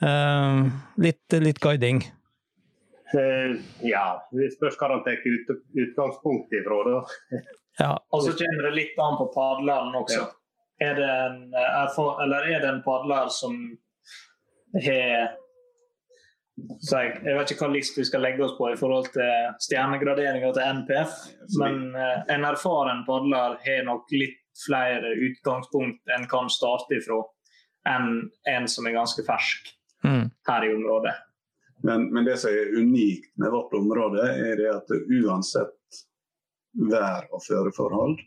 litt, 0.03 1.37
litt 1.39 1.61
guiding? 1.63 2.01
Ja, 3.85 4.07
det 4.35 4.49
spørs 4.57 4.79
hva 4.81 4.89
han 4.91 5.05
tar 5.07 5.21
ut, 5.23 5.53
utgangspunkt 5.79 6.57
ifra, 6.57 6.81
da. 6.89 7.03
Ja. 7.79 7.93
Og 8.15 8.25
så 8.25 8.35
kommer 8.39 8.69
det 8.69 8.75
litt 8.75 8.99
an 9.03 9.19
på 9.19 9.29
padleren 9.35 9.95
også. 9.99 10.25
Ja. 10.25 10.33
Er 10.83 10.99
det 10.99 11.09
en, 11.09 11.39
eller 11.55 12.51
er 12.51 12.61
det 12.63 12.71
en 12.71 12.83
padler 12.83 13.31
som 13.31 13.55
har 14.75 15.35
jeg, 16.55 17.11
jeg, 17.25 17.35
vet 17.35 17.51
ikke 17.51 17.67
hva 17.67 17.75
list 17.75 17.99
vi 17.99 18.07
skal 18.07 18.23
legge 18.23 18.45
oss 18.47 18.55
på 18.59 18.69
i 18.71 18.79
forhold 18.79 19.09
til 19.15 19.55
stjernegraderinga 19.65 20.53
til 20.55 20.81
NPF, 20.81 21.15
men 21.59 21.81
uh, 21.97 22.23
en 22.31 22.47
erfaren 22.47 23.03
padler 23.09 23.57
har 23.65 23.87
nok 23.89 24.13
litt 24.15 24.39
flere 24.63 25.17
utgangspunkt 25.29 26.13
en 26.15 26.29
kan 26.31 26.51
starte 26.53 27.01
ifra, 27.01 27.25
enn 27.91 28.29
en 28.51 28.69
som 28.71 28.87
er 28.87 28.95
ganske 28.95 29.27
fersk 29.27 29.73
mm. 30.05 30.27
her 30.49 30.67
i 30.67 30.75
området. 30.75 31.15
Men, 31.85 32.07
men, 32.15 32.25
det 32.25 32.37
som 32.41 32.51
er 32.51 32.77
unikt 32.79 33.33
med 33.37 33.51
vårt 33.53 33.75
område, 33.77 34.25
er 34.25 34.57
det 34.57 34.71
at 34.73 34.93
uansett 34.95 36.05
vær- 36.91 37.29
og 37.33 37.43
føreforhold, 37.45 38.19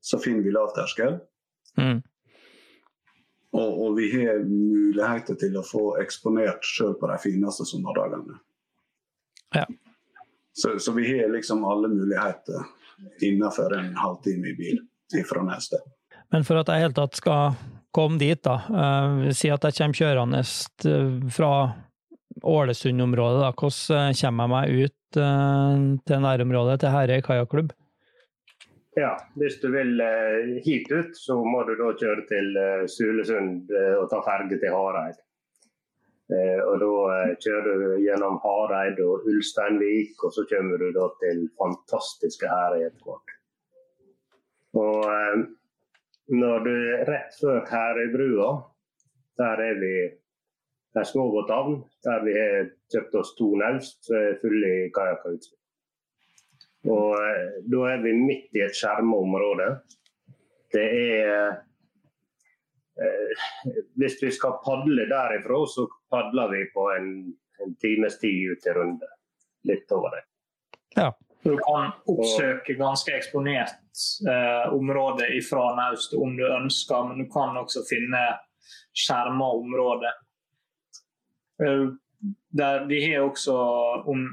så 0.00 0.18
finner 0.18 0.42
vi 0.42 0.54
lavterskel. 0.54 1.20
Mm. 1.78 2.00
Og, 3.50 3.84
og, 3.84 3.96
vi 3.96 4.08
har 4.12 4.42
muligheter 4.44 5.38
til 5.40 5.56
å 5.56 5.64
få 5.64 5.84
eksponert 6.02 6.66
sjøl 6.66 6.96
på 7.00 7.08
de 7.10 7.20
fineste 7.22 7.64
sommerdagene. 7.68 8.40
Ja. 9.56 9.64
Så, 10.52 10.74
så, 10.82 10.92
vi 10.92 11.06
har 11.08 11.30
liksom 11.32 11.62
alle 11.64 11.88
muligheter 11.88 12.66
innenfor 13.22 13.78
en 13.78 13.94
halvtime 13.96 14.50
i 14.50 14.56
bil 14.58 14.82
fra 15.28 15.44
Nestet. 15.46 15.86
Men 16.34 16.44
for 16.44 16.60
at 16.60 16.68
jeg 16.68 16.80
i 16.80 16.86
hele 16.86 16.96
tatt 16.96 17.16
skal 17.16 17.56
komme 17.94 18.20
dit, 18.20 18.40
da, 18.44 18.56
uh, 18.68 19.28
si 19.32 19.50
at 19.50 19.64
jeg 19.64 19.78
kommer 19.78 19.96
kjørende 19.96 20.42
eh, 20.44 21.12
fra 21.32 21.52
Ålesund-området, 22.44 23.40
da, 23.42 23.52
hvordan 23.56 24.12
eh, 24.12 24.18
kommer 24.20 24.44
jeg 24.44 24.52
meg 24.54 24.84
ut 24.84 24.94
til 26.06 26.20
nærområdet 26.22 26.74
til 26.82 26.92
Herøy 26.92 27.22
kajakklubb? 27.24 27.72
Ja, 28.98 29.14
hvis 29.38 29.60
du 29.62 29.68
vil 29.70 30.00
eh, 30.02 30.58
hit 30.64 30.90
ut, 30.90 31.14
så 31.16 31.36
må 31.44 31.62
du 31.68 31.74
da 31.78 31.92
kjøre 32.00 32.24
til 32.26 32.56
eh, 32.58 32.84
Sulesund 32.90 33.70
eh, 33.70 33.94
og 33.98 34.08
ta 34.10 34.20
ferge 34.26 34.58
til 34.58 34.74
Hareid. 34.74 35.20
Eh, 36.34 36.58
og 36.64 36.80
Da 36.82 36.88
eh, 37.14 37.34
kjører 37.44 37.84
du 37.84 37.92
gjennom 38.02 38.40
Hareid 38.42 38.98
og 39.04 39.28
Ulsteinvik, 39.30 40.16
og 40.24 40.34
så 40.34 40.46
kommer 40.50 40.82
du 40.82 40.90
da 40.96 41.06
til 41.22 41.44
fantastiske 41.60 42.50
Herøy 42.50 42.88
etter 42.88 43.06
hvert. 43.06 43.36
Og 44.82 45.06
eh, 45.12 45.46
når 46.28 46.64
du 46.64 46.72
er 46.74 47.04
rett 47.08 47.36
før 47.40 47.62
Herøybrua, 47.68 48.48
der 49.38 49.62
er 49.68 49.78
vi 49.80 49.92
der 50.96 51.04
småbåthavn, 51.04 51.82
der 52.04 52.24
vi 52.24 52.32
har 52.34 52.68
kjøpt 52.92 53.14
oss 53.20 53.34
to 53.38 53.52
naust 53.60 54.08
fulle 54.40 54.70
i 54.72 54.90
kajakkutstyr. 54.94 55.58
Og 56.86 57.14
eh, 57.18 57.56
da 57.66 57.86
er 57.92 58.02
vi 58.04 58.14
midt 58.16 58.54
i 58.56 58.62
et 58.64 58.76
skjerma 58.76 59.18
område. 59.18 59.68
Det 60.72 60.84
er 60.84 61.56
eh, 63.02 63.46
Hvis 63.98 64.18
vi 64.22 64.30
skal 64.34 64.60
padle 64.64 65.08
derifra, 65.10 65.62
så 65.66 65.86
padler 66.10 66.52
vi 66.54 66.64
på 66.74 66.88
en, 66.96 67.08
en 67.64 67.74
times 67.82 68.18
tid 68.22 68.52
ut 68.52 68.66
i 68.66 68.76
runde. 68.76 69.10
Litt 69.68 69.90
over 69.92 70.14
det. 70.16 70.24
Ja. 70.96 71.10
Du 71.42 71.54
kan 71.62 71.92
oppsøke 72.10 72.74
ganske 72.78 73.14
eksponert 73.14 74.02
eh, 74.28 74.74
område 74.74 75.28
fra 75.46 75.70
naust 75.78 76.14
om 76.18 76.36
du 76.36 76.44
ønsker, 76.46 77.08
men 77.08 77.22
du 77.22 77.28
kan 77.32 77.56
også 77.56 77.84
finne 77.88 78.22
skjerma 78.96 79.52
område. 79.60 80.12
Eh, 81.62 81.86
der, 82.58 82.84
vi 82.90 83.00
har 83.06 83.28
også 83.28 83.56
om, 84.10 84.24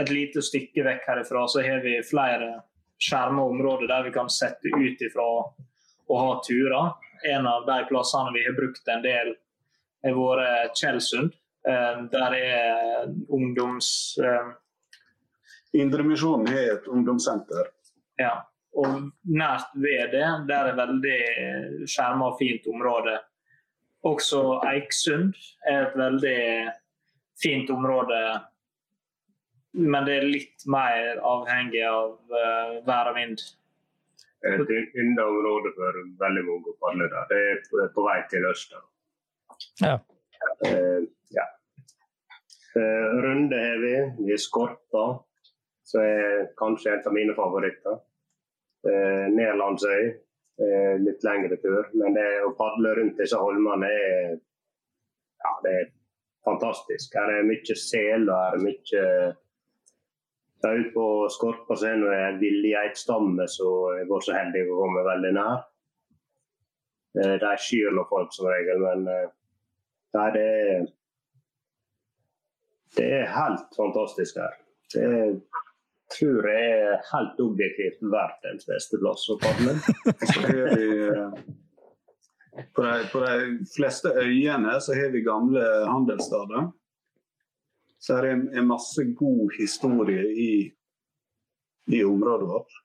et 0.00 0.10
lite 0.10 0.42
stykke 0.44 0.84
vekk 0.84 1.04
herifra 1.08 1.44
så 1.48 1.62
har 1.64 1.82
vi 1.84 1.98
flere 2.06 2.54
skjerma 3.00 3.44
områder 3.52 3.88
der 3.88 4.06
vi 4.08 4.14
kan 4.14 4.30
sette 4.32 4.72
ut 4.74 5.02
ifra 5.04 5.26
og 6.08 6.16
ha 6.18 6.38
turer. 6.46 6.94
En 7.28 7.46
av 7.50 7.66
de 7.66 7.82
plassene 7.88 8.32
vi 8.34 8.46
har 8.46 8.56
brukt 8.56 8.88
en 8.88 9.04
del, 9.04 9.34
har 10.06 10.16
vært 10.16 10.78
Tjeldsund. 10.78 11.36
Eh, 11.68 12.00
der 12.14 12.38
er 12.38 13.12
ungdoms... 13.28 13.90
Eh, 14.22 14.56
Indremisjonen 15.76 16.48
har 16.48 16.74
et 16.76 16.86
ungdomssenter. 16.88 17.72
Ja. 18.20 18.36
Og 18.78 19.08
nært 19.24 19.72
ved 19.74 20.12
det, 20.12 20.26
der 20.48 20.70
er 20.70 20.76
veldig 20.76 21.18
skjerma 21.88 22.30
og 22.32 22.38
fint 22.38 22.66
område. 22.70 23.16
Også 24.06 24.60
Eiksund 24.68 25.34
er 25.66 25.88
et 25.88 25.96
veldig 25.98 26.38
fint 27.42 27.70
område 27.74 28.20
men 29.78 30.06
det 30.06 30.16
er 30.18 30.26
litt 30.26 30.66
mer 30.70 31.20
avhengig 31.26 31.82
av 31.86 32.14
uh, 32.32 32.78
vær 32.86 33.12
og 33.12 33.18
vind. 33.18 33.42
Et 34.48 34.70
ynda-område 34.70 35.72
for 35.76 36.00
veldig 36.22 36.44
mange 36.46 36.72
å 36.72 36.76
padle 36.82 37.08
der. 37.12 37.28
Det 37.30 37.40
er 37.52 37.92
på, 37.94 38.04
vei 38.06 38.18
til 38.30 38.46
øst. 38.48 38.74
Ja. 39.82 39.98
Uh, 40.64 41.04
ja. 41.34 41.46
Uh, 42.74 43.18
runde 43.24 43.60
har 43.60 43.82
vi. 43.82 43.94
Vi 44.22 44.34
er 44.34 44.42
Skorpa, 44.42 45.04
som 45.88 46.04
er 46.04 46.48
kanskje 46.60 46.94
en 46.94 47.06
av 47.08 47.16
mine 47.16 47.36
favoritter. 47.36 48.00
Eh, 48.88 49.26
Nederlandsøy, 49.34 50.08
litt 50.98 51.22
lengre 51.22 51.54
tur. 51.62 51.86
Men 51.94 52.16
det 52.16 52.26
å 52.42 52.54
padle 52.58 52.96
rundt 52.98 53.20
disse 53.20 53.38
holmene 53.38 53.86
er, 53.94 54.32
ja, 55.44 55.52
det 55.62 55.74
er 55.80 55.92
fantastisk. 56.44 57.14
Her 57.14 57.30
er 57.30 57.46
mye 57.46 57.76
sel 57.78 58.26
og 58.26 58.34
her 58.34 58.56
er 58.56 58.64
mye 58.64 59.04
der 60.62 60.78
ute 60.80 60.90
på 60.90 61.28
Skorpa 61.30 61.76
så 61.76 61.86
er 61.86 62.00
det 62.02 62.14
en 62.18 62.40
villgeitstamme 62.40 63.46
som 63.48 63.98
jeg 63.98 64.08
var 64.10 64.24
så 64.26 64.34
heldig 64.34 64.64
å 64.66 64.78
komme 64.80 65.04
veldig 65.06 65.32
nær. 65.36 65.60
Eh, 67.18 67.34
de 67.42 67.52
skyr 67.62 67.94
nå 67.94 68.04
folk 68.10 68.34
som 68.34 68.48
regel, 68.50 68.82
men 68.82 69.06
eh, 69.12 69.28
nei, 70.18 70.30
det 70.36 70.46
er 70.46 70.86
Det 72.96 73.04
er 73.04 73.26
helt 73.30 73.74
fantastisk 73.76 74.38
her. 74.40 74.54
Det 74.94 75.02
er, 75.04 75.34
tror 76.14 76.48
jeg 76.48 76.72
er 76.88 77.02
helt 77.12 77.40
objektivt 77.44 78.02
verdens 78.12 78.66
beste 78.68 79.00
plass 79.02 79.26
å 79.32 79.38
padle. 79.42 79.74
på, 82.74 82.82
de, 82.82 82.94
på 83.12 83.22
de 83.24 83.36
fleste 83.74 84.12
øyene 84.16 84.78
så 84.84 84.96
har 84.98 85.12
vi 85.14 85.26
gamle 85.26 85.64
handelsstader. 85.88 86.70
Så 87.98 88.16
er 88.16 88.28
det 88.28 88.34
en 88.60 88.70
masse 88.70 89.04
god 89.18 89.56
historie 89.58 90.24
i, 90.30 90.52
i 91.92 92.04
området 92.06 92.48
vårt. 92.48 92.76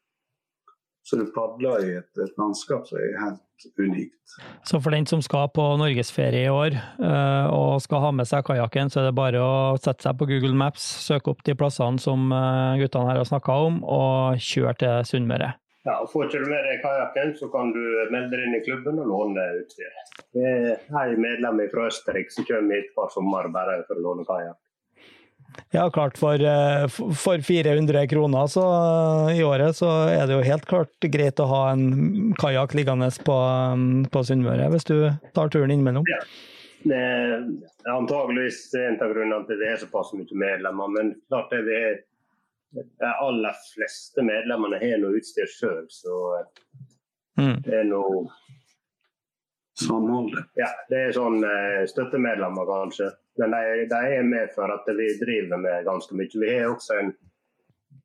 Så 1.13 1.19
du 1.19 1.27
padler 1.29 1.83
i 1.85 1.89
et, 1.99 2.07
et, 2.17 2.37
landskap 2.41 2.87
som 2.89 2.97
er 2.97 3.11
helt 3.21 3.67
unikt. 3.77 4.31
Så 4.65 4.79
for 4.81 4.95
den 4.95 5.05
som 5.05 5.19
skal 5.21 5.51
på 5.53 5.61
norgesferie 5.77 6.47
i 6.47 6.49
år 6.49 6.73
uh, 6.73 7.53
og 7.53 7.83
skal 7.85 8.01
ha 8.01 8.09
med 8.17 8.25
seg 8.25 8.41
kajakken, 8.47 8.89
så 8.89 9.03
er 9.03 9.11
det 9.11 9.19
bare 9.19 9.43
å 9.45 9.51
sette 9.77 10.07
seg 10.07 10.17
på 10.17 10.25
Google 10.31 10.57
Maps, 10.57 10.87
søke 11.05 11.29
opp 11.29 11.45
de 11.45 11.53
plassene 11.59 12.01
som 12.01 12.33
uh, 12.33 12.73
guttene 12.81 13.11
her 13.11 13.21
har 13.21 13.29
snakka 13.29 13.59
om, 13.67 13.77
og 13.85 14.41
kjøre 14.41 14.73
til 14.81 15.05
Sunnmøre. 15.11 15.51
Ja, 15.85 15.99
og 15.99 16.09
Får 16.09 16.31
ikke 16.31 16.41
du 16.41 16.49
med 16.49 16.65
deg 16.65 16.81
kajakken, 16.81 17.37
så 17.37 17.53
kan 17.53 17.69
du 17.77 17.83
melde 18.09 18.33
deg 18.33 18.47
inn 18.47 18.57
i 18.57 18.65
klubben 18.65 19.05
og 19.05 19.13
låne 19.13 19.45
utstyr. 19.59 19.93
Det 20.33 20.49
er 20.49 21.13
en 21.13 21.21
medlem 21.21 21.61
fra 21.75 21.91
Østerrike 21.93 22.33
som 22.33 22.49
kommer 22.49 22.81
hit 22.81 22.89
hver 22.97 23.13
sommer 23.13 23.53
bare 23.53 23.83
for 23.85 24.01
å 24.01 24.07
låne 24.09 24.25
kajakk. 24.25 24.57
Ja, 25.73 25.89
klart. 25.89 26.17
For, 26.17 26.33
eh, 26.35 26.87
for 26.87 27.41
400 27.41 28.07
kroner 28.07 28.47
så, 28.47 28.63
eh, 29.29 29.39
i 29.39 29.43
året 29.43 29.75
så 29.75 29.89
er 30.09 30.27
det 30.27 30.37
jo 30.37 30.45
helt 30.45 30.65
klart 30.69 31.07
greit 31.15 31.41
å 31.41 31.49
ha 31.49 31.61
en 31.71 32.33
kajakk 32.39 32.75
liggende 32.77 33.09
på, 33.25 33.37
mm, 33.77 34.09
på 34.13 34.23
Sunnmøre, 34.27 34.69
hvis 34.73 34.87
du 34.89 34.97
tar 35.33 35.49
turen 35.49 35.71
innimellom. 35.71 36.05
Ja. 36.07 36.21
Det 36.83 36.99
er 36.99 37.43
antageligvis 37.87 38.73
en 38.75 38.99
av 39.01 39.13
grunnene 39.13 39.45
til 39.47 39.55
at 39.55 39.61
det 39.61 39.69
er 39.71 39.85
såpass 39.85 40.11
mye 40.17 40.35
medlemmer. 40.35 40.91
Men 40.91 41.13
klart 41.31 41.53
det 41.55 41.77
er, 41.77 42.01
de 42.75 43.11
aller 43.21 43.55
fleste 43.71 44.25
medlemmene 44.25 44.81
har 44.81 44.99
noe 44.99 45.15
utstyr 45.19 45.47
sjøl, 45.47 45.85
så 45.93 46.43
mm. 47.39 47.61
det 47.63 47.79
er 47.79 47.87
noe 47.87 48.27
Samholdet. 49.73 50.51
Ja, 50.59 50.67
det 50.89 50.99
er 51.07 51.15
sånn 51.15 51.39
eh, 51.47 51.83
støttemedlemmer, 51.89 52.67
kanskje. 52.69 53.07
Men 53.41 53.51
de, 53.51 53.85
de, 53.89 54.01
er 54.17 54.25
med 54.27 54.51
for 54.55 54.69
at 54.69 54.89
vi 54.97 55.07
driver 55.21 55.57
med 55.57 55.85
ganske 55.87 56.15
mye. 56.17 56.39
Vi 56.39 56.51
har 56.53 56.73
også 56.73 56.99
en 57.01 57.13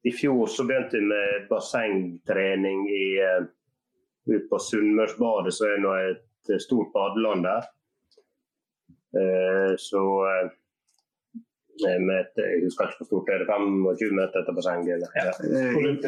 I 0.06 0.12
fjor 0.14 0.46
så 0.46 0.64
begynte 0.64 0.96
vi 0.96 1.08
med 1.10 1.48
bassengtrening 1.50 2.84
i, 2.88 3.06
uh, 3.18 3.48
ute 4.30 4.46
på 4.50 4.60
Sunnmørsbadet, 4.62 5.52
som 5.54 5.72
er 5.72 5.82
nå 5.82 5.96
et 6.12 6.54
stort 6.62 6.92
badeland 6.94 7.44
der. 7.44 7.66
Uh, 9.16 9.74
så 9.80 10.04
med 11.78 12.14
et, 12.20 12.38
jeg 12.40 12.62
husker 12.64 12.88
ikke 12.88 12.98
hvor 12.98 13.08
stort 13.08 13.28
det 13.28 13.34
er, 13.36 13.44
25 13.46 14.16
meter 14.18 14.40
etter 14.40 14.54
bassenget. 14.56 15.04
Ja. 15.14 15.32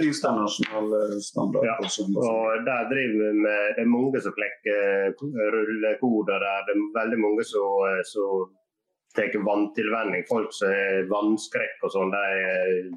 Internasjonal 0.02 1.20
standard. 1.22 1.66
Ja. 1.68 1.76
Og 1.78 2.64
der 2.66 2.88
driver 2.90 3.18
vi 3.20 3.32
med 3.44 3.60
Det 3.76 3.84
er 3.84 3.92
mange 3.96 4.22
som 4.24 4.34
klekker 4.38 5.14
rullekoder 5.54 6.42
der. 6.46 6.66
Det 6.66 6.74
er 6.74 6.88
veldig 7.00 7.20
mange 7.26 7.46
som, 7.52 7.86
som 8.12 8.50
tar 9.16 9.44
vanntilvenning. 9.46 10.24
Folk 10.28 10.52
som 10.54 10.70
har 10.72 11.08
vannskrekk 11.10 11.86
og 11.86 11.94
sånn, 11.94 12.12
de 12.14 12.26
eh, 12.50 12.92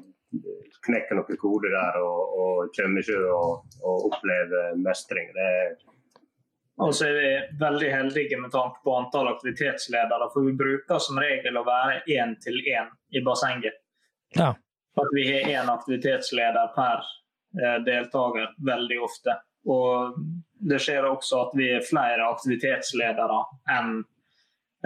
knekker 0.86 1.18
noen 1.18 1.40
koder 1.40 1.74
der 1.74 1.98
og, 2.02 2.38
og 2.44 2.76
kommer 2.76 3.02
ikke 3.04 3.18
og, 3.32 3.66
og, 3.82 4.08
opplever 4.10 4.78
mestring. 4.82 5.30
Det 5.34 5.50
er 5.50 5.74
og 6.82 6.90
så 6.94 7.06
er 7.06 7.12
vi 7.14 7.58
veldig 7.60 7.88
heldige 7.92 8.36
med 8.40 8.50
tanke 8.50 8.80
på 8.82 8.96
antall 8.98 9.28
aktivitetsledere, 9.30 10.26
for 10.32 10.42
vi 10.42 10.56
bruker 10.58 10.98
som 10.98 11.20
regel 11.22 11.54
å 11.60 11.62
være 11.66 12.00
én 12.10 12.34
til 12.42 12.58
én 12.66 12.88
i 13.14 13.22
bassenget. 13.22 13.76
Ja. 14.34 14.48
At 14.98 15.12
vi 15.14 15.28
har 15.28 15.52
én 15.52 15.70
aktivitetsleder 15.70 16.72
per 16.74 17.04
eh, 17.62 17.78
deltaker 17.86 18.56
veldig 18.66 18.98
ofte. 19.06 19.36
Og 19.70 20.18
det 20.70 20.80
skjer 20.82 21.06
også 21.08 21.44
at 21.44 21.54
vi 21.54 21.70
er 21.76 21.86
flere 21.86 22.26
aktivitetsledere 22.26 23.38
enn 23.76 23.94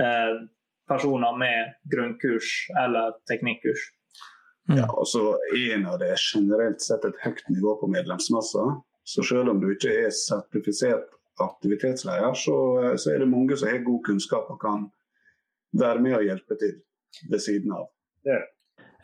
eh, 0.04 0.36
personer 0.88 1.36
med 1.38 1.74
grunnkurs 1.92 2.66
eller 2.84 3.14
teknikkurs. 3.30 3.86
Mm. 4.68 4.80
Ja, 4.82 4.88
og 4.92 5.06
så 5.08 5.36
er 5.56 5.84
det 6.00 6.14
generelt 6.20 6.82
sett 6.84 7.04
et 7.08 7.20
høyt 7.24 7.44
nivå 7.48 7.78
på 7.80 7.88
medlemsmassa. 7.92 8.66
Så 9.08 9.24
selv 9.24 9.48
om 9.54 9.62
du 9.62 9.70
ikke 9.72 9.94
er 10.04 10.12
sertifisert 10.12 11.08
aktivitetsleder, 11.40 12.34
så, 12.36 12.56
så 13.00 13.14
er 13.14 13.22
det 13.22 13.30
mange 13.30 13.56
som 13.56 13.70
har 13.70 13.80
god 13.86 14.02
kunnskap 14.04 14.50
og 14.52 14.60
kan 14.60 14.88
være 15.78 16.02
med 16.04 16.18
og 16.18 16.26
hjelpe 16.26 16.58
til 16.60 16.76
ved 17.30 17.40
siden 17.40 17.72
av. 17.72 17.88
Ja. 18.28 18.42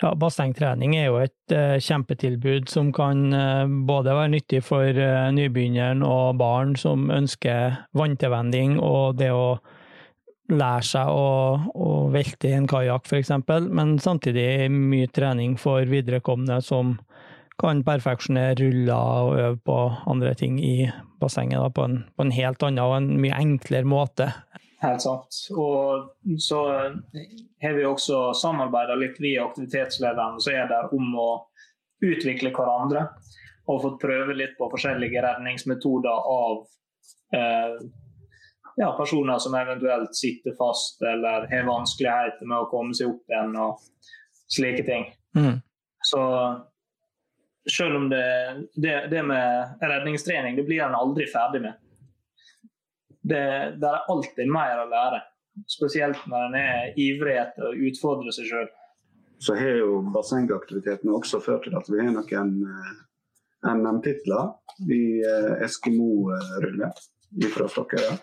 Ja, 0.03 0.11
Bassengtrening 0.19 0.97
er 0.99 1.07
jo 1.07 1.21
et 1.23 1.55
uh, 1.55 1.79
kjempetilbud 1.79 2.67
som 2.69 2.91
kan 2.93 3.29
uh, 3.33 3.71
både 3.87 4.13
være 4.13 4.33
nyttig 4.33 4.61
for 4.67 4.91
uh, 4.91 5.31
nybegynneren 5.33 6.03
og 6.03 6.41
barn 6.41 6.75
som 6.77 7.07
ønsker 7.15 7.79
vanntilvenning, 7.95 8.81
og 8.83 9.21
det 9.21 9.31
å 9.33 9.61
lære 10.53 10.85
seg 10.85 11.09
å, 11.09 11.29
å 11.73 11.91
velte 12.13 12.51
i 12.51 12.57
en 12.59 12.69
kajakk, 12.69 13.09
f.eks., 13.09 13.33
men 13.73 13.97
samtidig 14.03 14.69
mye 14.73 15.09
trening 15.15 15.57
for 15.61 15.87
viderekomne 15.89 16.61
som 16.65 16.99
kan 17.61 17.85
perfeksjonere 17.87 18.57
ruller 18.59 19.29
og 19.29 19.39
øve 19.39 19.59
på 19.65 19.79
andre 20.11 20.35
ting 20.39 20.59
i 20.59 20.91
bassenget 21.23 21.61
da, 21.63 21.71
på, 21.71 21.87
en, 21.87 22.01
på, 22.17 22.27
en, 22.27 22.35
helt 22.35 22.67
annen 22.67 22.83
og 22.85 22.97
en 22.99 23.09
mye 23.23 23.39
enklere 23.39 23.89
måte. 23.89 24.29
Helt 24.83 25.05
sant. 25.05 25.39
Og 25.55 26.11
så 26.43 26.61
har 27.63 27.77
vi 27.79 27.87
også 27.89 28.27
samarbeida 28.37 28.99
litt 29.01 29.21
via 29.23 29.47
aktivitetslederen 29.47 30.41
som 30.43 30.57
er 30.59 30.69
der 30.69 30.93
om 30.93 31.15
å 31.17 31.29
utvikle 32.05 32.53
hverandre. 32.53 33.07
Og 33.71 33.81
fått 33.81 34.03
prøve 34.03 34.35
litt 34.37 34.59
på 34.59 34.69
forskjellige 34.75 35.23
redningsmetoder 35.25 36.27
av 36.35 36.59
eh, 37.33 37.79
ja, 38.77 38.93
personer 38.99 39.39
som 39.39 39.55
eventuelt 39.55 40.17
sitter 40.17 40.55
fast 40.59 41.03
eller 41.03 41.47
har 41.51 41.67
vanskeligheter 41.69 42.47
med 42.47 42.59
å 42.59 42.71
komme 42.71 42.95
seg 42.97 43.13
opp 43.13 43.31
igjen 43.31 43.57
og 43.61 43.83
slike 44.51 44.85
ting. 44.87 45.09
Mm. 45.37 45.61
Så 46.05 46.23
selv 47.71 47.97
om 47.97 48.09
det, 48.09 48.25
det, 48.75 49.07
det, 49.11 49.23
med 49.23 49.79
redningstrening 49.81 50.57
det 50.57 50.67
blir 50.67 50.83
en 50.85 50.95
aldri 50.95 51.27
ferdig 51.31 51.63
med. 51.65 51.79
Det, 53.25 53.45
det 53.81 53.89
er 53.89 54.11
alltid 54.13 54.51
mer 54.53 54.83
å 54.83 54.91
lære. 54.91 55.23
Spesielt 55.71 56.27
når 56.29 56.49
en 56.49 56.59
er 56.61 56.99
ivrig 57.01 57.39
etter 57.41 57.71
å 57.71 57.77
utfordre 57.89 58.35
seg 58.35 58.51
sjøl. 58.51 58.69
Så 59.41 59.57
har 59.57 59.79
jo 59.81 60.03
bassengaktivitetene 60.13 61.15
også 61.15 61.41
ført 61.43 61.65
til 61.67 61.77
at 61.79 61.89
vi 61.91 62.03
har 62.03 62.13
noen 62.13 62.53
eh, 62.69 62.93
NM-titler 63.73 64.53
i 64.93 65.01
eh, 65.25 65.65
Eskimo-rulle 65.65 66.91
fra 67.55 67.69
Stokkøya. 67.71 68.15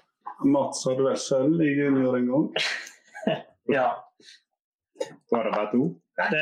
Mats 0.48 0.86
hadde 0.88 1.06
vel 1.06 1.20
sølv 1.20 1.62
i 1.64 1.74
junior 1.76 2.18
en 2.18 2.30
gang? 2.32 2.48
ja. 3.78 3.90
Var 5.32 5.44
det 5.44 5.52
bare 5.56 5.72
to? 5.72 5.86
Det, 6.30 6.42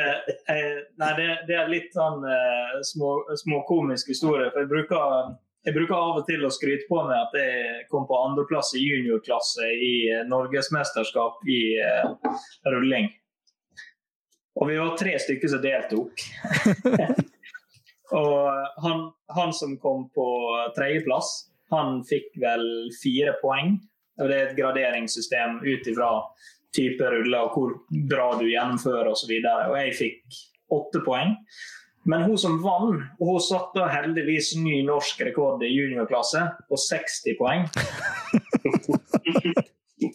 eh, 0.51 0.79
nei, 0.99 1.11
det, 1.17 1.27
det, 1.47 1.55
er 1.55 1.69
litt 1.71 1.93
sånn 1.95 2.23
uh, 2.25 2.79
små, 2.83 3.13
småkomisk 3.39 4.09
historie. 4.11 4.49
For 4.51 4.63
jeg 4.63 4.71
bruker, 4.71 5.35
jeg 5.67 5.75
bruker, 5.75 5.95
av 5.95 6.19
og 6.21 6.27
til 6.27 6.43
å 6.45 6.51
skryte 6.53 6.87
på 6.89 6.99
meg 7.05 7.15
at 7.19 7.37
jeg 7.39 7.85
kom 7.91 8.07
på 8.09 8.19
andreplass 8.25 8.73
i 8.79 8.83
juniorklasse 8.83 9.69
i 9.69 9.93
eh, 10.11 10.25
norgesmesterskap 10.27 11.45
i 11.47 11.61
eh, 11.83 12.35
rulling. 12.73 13.09
Og 14.59 14.71
vi 14.71 14.79
var 14.81 14.97
tre 14.99 15.15
stykker 15.21 15.51
som 15.51 15.63
deltok. 15.63 16.25
og 18.19 18.81
han, 18.83 19.05
han, 19.37 19.53
som 19.55 19.77
kom 19.83 20.07
på 20.15 20.27
tredjeplass, 20.75 21.31
han 21.73 22.03
fikk 22.07 22.35
vel 22.41 22.65
fire 22.99 23.35
poeng. 23.41 23.77
Og 24.19 24.29
det 24.29 24.35
er 24.35 24.47
et 24.49 24.57
graderingssystem 24.57 25.61
ut 25.63 25.87
ifra 25.87 26.11
type 26.75 27.01
ruller 27.01 27.47
og 27.47 27.55
hvor 27.55 27.69
bra 28.11 28.29
du 28.39 28.45
gjennomfører 28.49 29.11
osv. 29.11 29.31
Jeg 29.39 29.97
fikk 29.97 30.39
åtte 30.75 31.01
poeng. 31.05 31.35
Men 32.09 32.23
hun 32.25 32.37
som 32.39 32.61
vant, 32.63 33.01
hun 33.19 33.41
satte 33.43 33.85
heldigvis 33.91 34.53
ny 34.57 34.81
norsk 34.87 35.21
rekord 35.27 35.63
i 35.65 35.71
juniorklasse 35.71 36.41
på 36.69 36.75
60 36.79 37.37
poeng. 37.39 37.67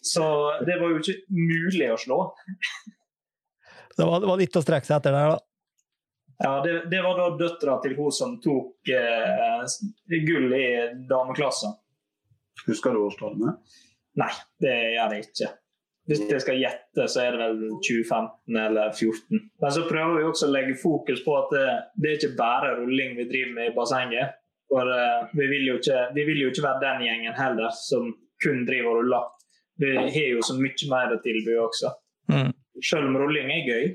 Så 0.04 0.24
det 0.64 0.78
var 0.80 0.90
jo 0.90 1.00
ikke 1.00 1.18
mulig 1.28 1.92
å 1.92 1.96
slå. 2.00 2.18
Det 3.94 4.06
var, 4.08 4.20
det 4.20 4.30
var 4.30 4.40
litt 4.40 4.56
å 4.56 4.62
strekke 4.64 4.86
seg 4.88 4.96
etter 4.98 5.12
der, 5.14 5.28
da. 5.34 5.38
Ja, 6.42 6.62
det, 6.64 6.90
det 6.90 7.00
var 7.02 7.18
da 7.18 7.26
døtra 7.38 7.78
til 7.82 7.94
hun 7.98 8.12
som 8.12 8.38
tok 8.42 8.90
eh, 8.90 9.66
gull 10.26 10.54
i 10.56 10.68
dameklassen. 11.08 11.76
Husker 12.66 12.94
du 12.94 13.04
årstallene? 13.04 13.54
Nei, 14.18 14.32
det 14.62 14.72
gjør 14.94 15.14
jeg 15.14 15.26
ikke. 15.28 15.50
Hvis 16.04 16.20
jeg 16.28 16.42
skal 16.42 16.58
gjette, 16.60 17.06
så 17.08 17.22
er 17.22 17.32
det 17.32 17.40
vel 17.40 17.60
2015 17.80 18.58
eller 18.60 18.90
2014. 18.92 19.44
Men 19.62 19.72
så 19.72 19.84
prøver 19.88 20.18
vi 20.18 20.26
også 20.28 20.48
å 20.48 20.52
legge 20.52 20.74
fokus 20.80 21.22
på 21.24 21.36
at 21.38 21.54
det, 21.54 21.68
det 21.96 22.10
er 22.10 22.18
ikke 22.18 22.36
bare 22.36 22.74
rulling 22.80 23.14
vi 23.16 23.28
driver 23.30 23.54
med 23.56 23.70
i 23.70 23.76
bassenget. 23.76 24.34
For 24.68 24.90
uh, 24.90 25.30
vi, 25.32 25.46
vil 25.48 25.70
ikke, 25.76 26.02
vi, 26.16 26.26
vil 26.28 26.42
jo 26.42 26.50
ikke, 26.52 26.66
være 26.66 26.82
den 26.82 27.06
gjengen 27.06 27.38
heller 27.38 27.72
som 27.78 28.10
kun 28.44 28.66
driver 28.68 28.90
og 28.90 29.00
ruller. 29.00 29.30
Vi 29.80 29.94
har 29.96 30.28
jo 30.34 30.44
så 30.44 30.58
mye 30.58 30.90
mer 30.90 31.16
å 31.16 31.22
tilby 31.24 31.56
også. 31.62 31.94
Mm. 32.32 32.52
Selv 32.84 33.08
om 33.08 33.18
rulling 33.22 33.50
er 33.54 33.70
gøy. 33.70 33.88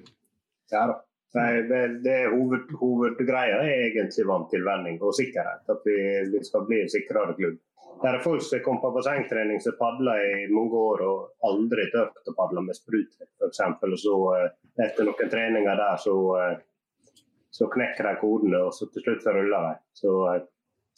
Ja 0.73 0.87
da. 0.89 0.97
Nei, 1.37 1.61
det, 1.69 1.81
det 2.01 2.19
hoved, 2.33 2.71
Hovedgreia 2.79 3.59
er 3.61 3.83
egentlig 3.89 4.25
vanntilvenning 4.25 4.95
og 5.05 5.13
sikkerhet. 5.13 5.67
At 5.69 5.83
vi, 5.85 5.97
vi 6.33 6.41
skal 6.45 6.65
bli 6.65 6.79
en 6.81 6.89
sikrere 6.89 7.35
klubb. 7.37 7.59
Det 7.99 8.07
er 8.07 8.23
folk 8.23 8.41
som 8.45 8.61
kom 8.63 8.79
på 8.81 8.91
bassengtrening 8.95 9.59
som 9.61 9.75
padla 9.79 10.15
i 10.23 10.47
mange 10.55 10.79
år 10.79 11.01
og 11.03 11.49
aldri 11.49 11.89
turt 11.91 12.31
å 12.31 12.35
padle 12.37 12.63
med 12.63 12.77
sprut, 12.77 13.17
f.eks. 13.27 13.59
Og 13.83 13.95
så 13.99 14.15
eh, 14.37 14.45
etter 14.85 15.07
noen 15.07 15.31
treninger 15.33 15.81
der, 15.81 15.97
så, 15.99 16.15
eh, 16.39 17.25
så 17.51 17.67
knekker 17.73 18.07
de 18.07 18.13
kodene, 18.21 18.61
og 18.69 18.71
så 18.77 18.87
til 18.93 19.03
slutt 19.03 19.27
ruller 19.35 19.67
de. 19.67 19.73
Så, 19.99 20.13
eh, 20.31 20.45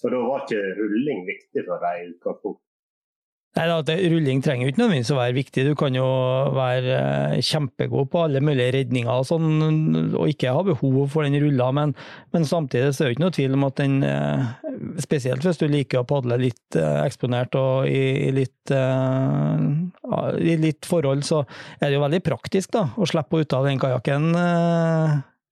da 0.04 0.20
var 0.28 0.46
ikke 0.46 0.76
rulling 0.78 1.26
viktig 1.28 1.66
for 1.66 1.82
dem 1.82 1.98
i 1.98 2.12
utgangspunktet. 2.14 2.68
Nei, 3.52 3.66
da, 3.68 3.96
Rulling 4.08 4.40
trenger 4.40 4.64
jo 4.64 4.72
ikke 4.72 4.80
nødvendigvis 4.80 5.10
å 5.12 5.18
være 5.18 5.36
viktig. 5.36 5.64
Du 5.68 5.74
kan 5.76 5.96
jo 5.96 6.06
være 6.56 6.94
eh, 6.96 7.42
kjempegod 7.44 8.08
på 8.14 8.22
alle 8.24 8.40
mulige 8.40 8.72
redninger 8.78 9.12
og 9.12 9.26
sånn, 9.28 9.50
og 10.16 10.30
ikke 10.32 10.54
ha 10.56 10.62
behov 10.64 11.02
for 11.12 11.28
den 11.28 11.36
rulla, 11.44 11.68
men, 11.76 11.92
men 12.32 12.48
samtidig 12.48 12.94
så 12.96 13.04
er 13.04 13.10
det 13.10 13.18
ikke 13.18 13.26
noe 13.26 13.36
tvil 13.36 13.58
om 13.58 13.66
at 13.68 13.82
den, 13.82 13.98
eh, 14.08 14.46
spesielt 15.04 15.44
hvis 15.44 15.60
du 15.60 15.66
liker 15.68 16.00
å 16.00 16.08
padle 16.08 16.38
litt 16.40 16.80
eh, 16.80 17.02
eksponert 17.04 17.58
og 17.60 17.90
i, 17.92 18.30
i, 18.30 18.32
litt, 18.40 18.72
i 18.72 20.56
litt 20.62 20.88
forhold, 20.88 21.28
så 21.28 21.44
er 21.82 21.90
det 21.90 21.98
jo 21.98 22.06
veldig 22.06 22.24
praktisk 22.24 22.72
da, 22.78 22.86
å 22.96 23.10
slippe 23.10 23.44
ut 23.44 23.58
av 23.58 23.68
den 23.68 23.84
kajakken 23.84 24.32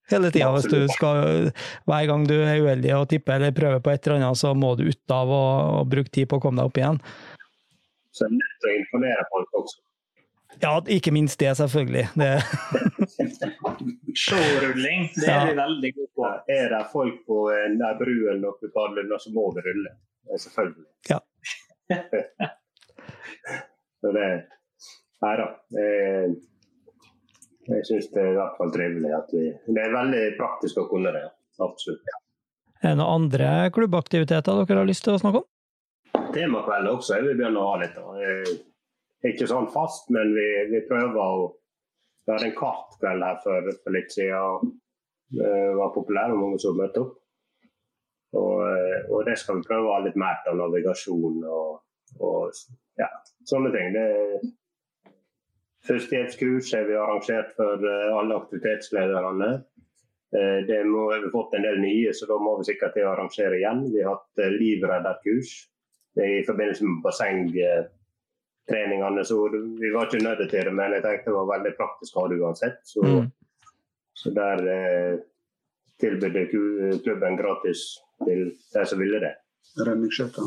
hele 0.09 0.31
tida. 0.31 0.53
Hvis 0.55 0.69
du 0.71 0.87
skal, 0.93 1.51
hver 1.89 2.07
gang 2.09 2.23
du 2.29 2.35
er 2.39 2.63
uheldig 2.63 2.95
og 2.97 3.09
tipper 3.11 3.37
eller 3.37 3.55
prøver 3.55 3.83
på 3.83 3.93
et 3.93 4.07
eller 4.07 4.21
annet, 4.21 4.39
så 4.39 4.55
må 4.57 4.73
du 4.79 4.87
ut 4.89 5.13
av 5.13 5.29
og, 5.29 5.75
og 5.81 5.91
bruke 5.91 6.13
tid 6.15 6.29
på 6.31 6.39
å 6.39 6.43
komme 6.43 6.61
deg 6.61 6.71
opp 6.71 6.79
igjen. 6.81 7.01
Så 8.11 8.27
det 8.31 8.41
er 8.41 8.57
til 8.63 8.71
å 8.71 8.75
imponere 8.79 9.25
folk 9.33 9.61
også. 9.61 9.79
Ja, 10.59 10.71
ikke 10.89 11.11
minst 11.13 11.39
det, 11.39 11.51
selvfølgelig. 11.59 12.07
Det... 12.19 12.31
Showrulling, 14.17 15.09
det 15.15 15.29
er 15.29 15.51
vi 15.51 15.57
veldig 15.59 15.91
gode 15.95 16.09
på. 16.17 16.29
Er 16.51 16.71
det 16.73 16.79
folk 16.91 17.19
på 17.29 17.41
en 17.53 17.77
bru 17.99 18.15
eller 18.15 18.41
noe 18.41 18.57
på 18.57 18.71
padler, 18.73 19.11
så 19.21 19.31
må 19.35 19.45
vi 19.55 19.63
rulle. 19.67 19.93
Selvfølgelig. 20.37 20.87
Ja. 21.09 21.19
så 24.01 24.11
det 24.13 24.29
Nei 25.19 25.33
da. 25.35 25.45
Jeg, 25.75 26.35
jeg 27.67 27.87
syns 27.89 28.07
det 28.13 28.21
er 28.23 28.29
i 28.31 28.37
hvert 28.37 28.55
fall 28.55 28.69
trivelig 28.71 29.09
at 29.17 29.33
vi 29.35 29.49
Det 29.51 29.81
er 29.83 29.91
veldig 29.91 30.21
praktisk 30.39 30.79
å 30.79 30.87
kunne 30.91 31.11
det. 31.15 31.25
Absolutt. 31.59 32.13
Er 32.79 32.93
det 32.93 32.99
noen 33.01 33.25
andre 33.25 33.49
klubbaktiviteter 33.75 34.61
dere 34.61 34.79
har 34.79 34.87
lyst 34.87 35.03
til 35.03 35.17
å 35.17 35.19
snakke 35.19 35.41
om? 35.41 35.47
Temakveld 36.35 36.91
også 36.91 37.17
jeg 37.17 37.27
vil 37.27 37.39
begynne 37.39 37.61
å 37.61 37.71
ha 37.71 37.79
litt. 37.81 37.95
Ikke 39.29 39.47
sånn 39.49 39.69
fast, 39.73 40.11
men 40.15 40.33
vi, 40.35 40.49
vi 40.73 40.83
prøver 40.89 41.23
å 41.23 41.55
Vi 42.27 42.33
hadde 42.35 42.45
en 42.51 42.59
kartkveld 42.59 43.23
her 43.25 43.37
for, 43.41 43.67
for, 43.81 43.95
litt 43.95 44.11
siden. 44.13 44.73
Det 45.33 45.53
var 45.79 45.95
populær 45.95 46.29
og 46.29 46.43
mange 46.43 46.59
som 46.61 46.75
møtte 46.77 47.01
opp. 47.01 47.15
Og, 48.37 48.59
og, 49.09 49.23
det 49.25 49.33
skal 49.41 49.57
vi 49.57 49.65
prøve 49.65 49.87
å 49.87 49.95
ha 49.95 50.03
litt 50.03 50.19
mer 50.19 50.37
av 50.45 50.59
navigasjon 50.59 51.39
og, 51.49 51.79
og 52.21 52.59
ja, 53.01 53.07
sånne 53.49 53.71
ting. 53.73 53.97
Det, 53.97 54.51
Førstehjelpskurs 55.87 56.73
har 56.75 56.85
vi 56.85 56.97
arrangert 56.99 57.53
for 57.57 57.81
eh, 57.87 58.17
alle 58.19 58.37
aktivitetslederne. 58.37 59.49
Eh, 60.35 60.59
det 60.67 60.83
må, 60.85 61.07
vi 61.09 61.21
har 61.23 61.31
fått 61.33 61.55
en 61.57 61.65
del 61.65 61.79
nye, 61.81 62.13
så 62.13 62.27
da 62.29 62.37
må 62.37 62.57
vi 62.59 62.67
sikkert 62.67 62.99
arrangere 63.01 63.57
igjen. 63.57 63.85
Vi 63.93 64.03
har 64.03 64.19
hatt 64.19 64.43
eh, 64.43 64.53
livredderkurs 64.53 65.53
i 66.25 66.43
forbindelse 66.47 66.83
med 66.85 67.01
bassengtreningene. 67.03 69.25
Så 69.25 69.49
vi 69.81 69.89
var 69.93 70.05
ikke 70.05 70.23
nødt 70.23 70.49
til 70.49 70.65
det, 70.65 70.73
men 70.73 70.93
jeg 70.97 71.03
tenkte 71.03 71.31
det 71.31 71.39
var 71.39 71.53
veldig 71.55 71.73
praktisk 71.77 72.15
å 72.15 72.19
ha 72.23 72.27
det 72.31 72.41
uansett. 72.41 72.79
Så, 72.87 72.99
mm. 73.05 73.25
så 74.21 74.27
der 74.35 74.57
eh, 74.75 75.15
tilbød 75.99 76.35
klubben 77.03 77.39
gratis 77.39 77.79
til 78.25 78.41
de 78.73 78.85
som 78.85 78.99
ville 78.99 79.19
det. 79.23 79.33
Redningsskøyter? 79.79 80.43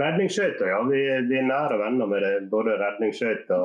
Redningsskøyter, 0.00 0.66
ja. 0.72 0.78
Vi, 0.88 1.00
vi, 1.28 1.36
er 1.38 1.48
nære 1.48 1.76
venner 1.82 2.06
med 2.08 2.20
det. 2.24 2.34
Både 2.50 2.70
redningsskøyter, 2.80 3.64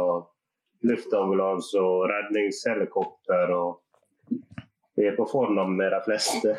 luftambulanse 0.89 1.77
og 1.81 1.97
redningshelikopter. 2.11 3.47
og 3.55 3.69
vi 4.97 5.05
er 5.05 5.15
på 5.15 5.27
fornavn 5.29 5.75
med 5.77 5.91
de 5.93 5.99
fleste. 6.05 6.55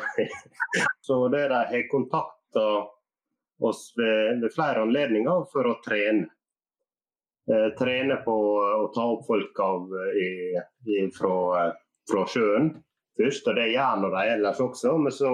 så 1.07 1.27
det 1.27 1.47
de 1.51 1.59
har 1.71 1.87
kontakta 1.91 2.65
oss 3.59 3.93
ved, 3.97 4.41
ved 4.41 4.53
flere 4.55 4.83
anledninger 4.85 5.47
for 5.51 5.67
å 5.69 5.77
trene. 5.85 6.27
Eh, 7.49 7.69
trene 7.79 8.19
på 8.25 8.35
å 8.61 8.89
ta 8.93 9.07
opp 9.15 9.25
folk 9.27 9.59
av, 9.65 9.95
i, 10.13 10.29
i, 10.93 10.99
fra, 11.15 11.65
fra, 12.11 12.25
sjøen 12.29 12.75
først, 13.17 13.47
og 13.49 13.57
det 13.57 13.71
gjør 13.73 14.05
de 14.05 14.25
ellers 14.35 14.61
også. 14.63 14.95
Men 15.01 15.15
så 15.15 15.31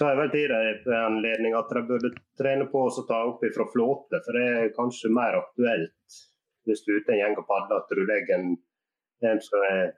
har 0.00 0.12
jeg 0.12 0.20
vel 0.22 0.32
dem 0.34 0.80
ved 0.84 0.96
anledning 0.98 1.54
at 1.56 1.70
de 1.72 1.84
burde 1.88 2.10
trene 2.38 2.66
på 2.72 2.88
å 2.88 3.04
ta 3.08 3.22
opp 3.30 3.44
fra 3.54 3.68
flåte, 3.72 4.20
for 4.24 4.38
det 4.38 4.48
er 4.56 4.74
kanskje 4.76 5.12
mer 5.14 5.38
aktuelt 5.44 6.18
hvis 6.66 6.82
du 6.82 6.90
er 6.90 6.98
ute 6.98 7.14
en 7.14 7.20
gjeng 7.20 7.36
og 7.38 7.46
padler, 7.46 7.78
at 7.78 7.92
du 7.94 8.02
legger 8.02 8.40
en, 8.40 8.56
en 9.30 9.40
som 9.44 9.62
er 9.68 9.92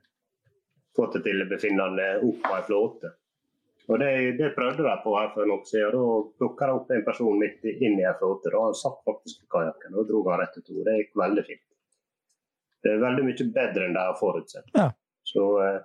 fått 0.98 1.16
det 1.16 1.22
til 1.24 1.46
befinnende 1.48 2.10
opp 2.20 2.42
på 2.44 2.58
en 2.58 2.66
flåte. 2.66 3.14
Og 3.88 3.98
det, 3.98 4.08
det, 4.36 4.50
prøvde 4.56 4.84
de 4.84 4.94
på 5.02 5.14
her 5.16 5.30
for 5.32 5.48
noe 5.48 5.64
siden. 5.64 5.94
Da 5.96 6.16
plukka 6.40 6.68
de 6.68 6.76
opp 6.76 6.90
en 6.92 7.04
person 7.06 7.38
midt 7.40 7.64
inn 7.70 7.96
i 7.96 8.04
en 8.04 8.18
flåte. 8.20 8.52
Han 8.52 8.76
satt 8.76 9.00
faktisk 9.08 9.46
i 9.46 9.50
kajakken 9.54 9.96
og 9.96 10.08
dro 10.10 10.20
han 10.28 10.42
rett 10.42 10.58
ut. 10.60 10.68
Det 10.84 10.96
gikk 10.98 11.16
veldig 11.16 11.44
fint. 11.46 11.64
Det 12.84 12.92
er 12.92 13.00
veldig 13.02 13.24
mye 13.26 13.46
bedre 13.56 13.86
enn 13.86 13.96
de 13.96 14.02
har 14.10 14.18
forutsett. 14.20 14.68
Ja. 14.76 14.90
Så 15.32 15.46
eh, 15.64 15.78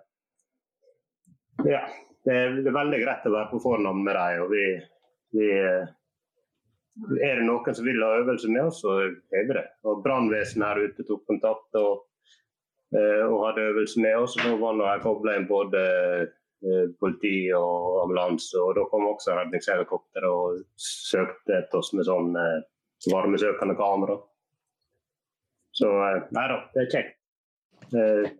ja. 1.71 1.85
Det 2.23 2.35
er, 2.39 2.53
veldig 2.71 2.99
greit 3.01 3.25
å 3.27 3.33
være 3.33 3.51
på 3.51 3.63
fornavn 3.63 4.03
med 4.03 4.15
dem. 4.15 4.43
Og 4.45 4.51
vi, 4.51 4.67
vi, 5.35 5.47
eh, 5.59 5.89
er 7.23 7.39
det 7.39 7.47
noen 7.47 7.75
som 7.75 7.87
vil 7.87 8.03
ha 8.03 8.13
øvelse 8.19 8.51
med 8.51 8.67
oss, 8.67 8.83
så 8.83 8.99
er 8.99 9.47
vi 9.47 9.57
det. 9.57 9.65
Og 9.87 10.03
Brannvesenet 10.03 10.69
her 10.69 10.91
ute 10.91 11.07
tok 11.07 11.25
kontakt 11.27 11.79
og, 11.79 12.05
eh, 12.95 13.25
og 13.25 13.47
hadde 13.47 13.67
øvelse 13.71 14.03
med 14.03 14.19
oss. 14.21 14.37
og 14.39 14.47
Da 14.51 14.55
var 14.59 14.81
jeg 14.91 15.05
kobla 15.07 15.35
inn 15.39 15.49
både 15.49 15.83
politi 16.99 17.37
og 17.57 18.03
ambulanse. 18.03 18.59
Og 18.59 18.75
da 18.77 18.85
kom 18.91 19.07
også 19.09 19.35
redningshelikopter 19.37 20.27
og 20.29 20.61
søkte 20.79 21.59
etter 21.59 21.81
oss 21.81 21.91
med 21.97 22.07
sånn 22.07 22.31
eh, 22.39 22.61
varmesøkende 23.11 23.75
kamera. 23.79 24.17
Så 25.73 25.89
eh, 25.89 26.21
nei 26.35 26.47
da, 26.51 26.61
det 26.75 26.85
er 26.85 26.91
kjekt. 26.93 27.19
Eh, 27.93 28.31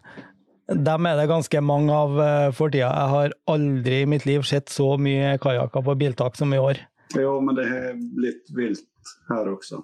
dem 0.67 1.05
er 1.07 1.15
det 1.15 1.29
ganske 1.31 1.61
mange 1.63 1.95
av 1.95 2.17
eh, 2.19 2.49
for 2.51 2.71
tida. 2.73 2.89
Jeg 2.91 3.11
har 3.13 3.35
aldri 3.47 4.01
i 4.03 4.09
mitt 4.09 4.25
liv 4.27 4.43
sett 4.43 4.67
så 4.67 4.97
mye 4.99 5.37
kajakker 5.39 5.85
på 5.85 5.95
biltak 5.95 6.35
som 6.35 6.51
i 6.51 6.59
år. 6.59 6.81
Jo, 7.15 7.37
men 7.39 7.55
det 7.55 7.67
har 7.69 7.93
blitt 7.95 8.51
vilt 8.55 9.13
her 9.29 9.47
også. 9.47 9.79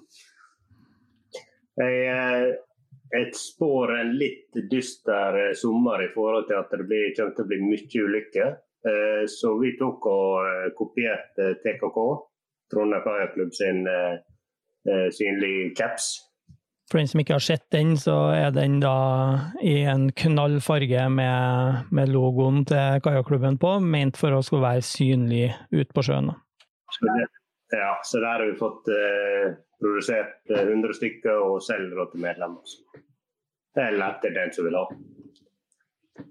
Jeg, 1.80 2.02
eh, 2.04 2.50
jeg 3.14 3.32
spår 3.38 3.94
en 3.96 4.12
litt 4.20 4.60
dyster 4.70 5.40
eh, 5.46 5.54
sommer 5.56 6.04
i 6.04 6.10
forhold 6.12 6.50
til 6.50 6.60
at 6.60 6.76
det 6.76 6.84
blir, 6.84 7.08
kommer 7.16 7.32
til 7.38 7.46
å 7.46 7.52
bli 7.54 7.62
mye 7.64 8.04
ulykker. 8.04 8.52
Eh, 8.84 9.24
Så 9.30 9.54
vi 9.62 9.72
tok 9.80 10.04
og 10.12 10.44
eh, 10.44 10.68
kopierte 10.76 11.54
TKK, 11.64 11.98
Trondheim 12.68 13.08
Kajakklubb 13.08 13.56
sin 13.56 13.86
eh, 13.88 14.18
eh, 14.20 14.22
synlig 15.16 15.74
caps. 15.78 16.12
For 16.90 17.00
den 17.00 17.08
som 17.08 17.20
ikke 17.22 17.38
har 17.38 17.44
sett 17.44 17.64
den, 17.72 17.94
så 17.96 18.14
er 18.36 18.50
den 18.52 18.76
da 18.82 18.96
i 19.64 19.78
en 19.88 20.10
knall 20.20 20.58
farge 20.64 21.06
med, 21.10 21.88
med 21.96 22.12
logoen 22.12 22.60
til 22.68 23.00
kajakklubben 23.04 23.56
på, 23.60 23.78
ment 23.80 24.20
for 24.20 24.36
å 24.36 24.42
skulle 24.44 24.66
være 24.66 24.84
synlig 24.84 25.46
ut 25.72 25.94
på 25.96 26.04
sjøen. 26.04 26.28
Så, 26.92 27.08
det, 27.08 27.24
ja, 27.72 27.94
så 28.04 28.20
der 28.20 28.28
har 28.36 28.44
vi 28.44 28.58
fått 28.60 28.92
eh, 28.92 29.56
produsert 29.80 30.52
eh, 30.52 30.60
100 30.68 30.98
stykker 31.00 31.40
og 31.46 31.62
selger 31.64 32.10
til 32.12 32.24
medlemmer. 32.26 32.76
Eller 33.80 34.20
til 34.22 34.36
den 34.36 34.52
som 34.54 34.68
vil 34.68 34.76
ha. 34.78 34.84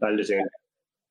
Veldig 0.05 0.27
synlig. 0.29 0.59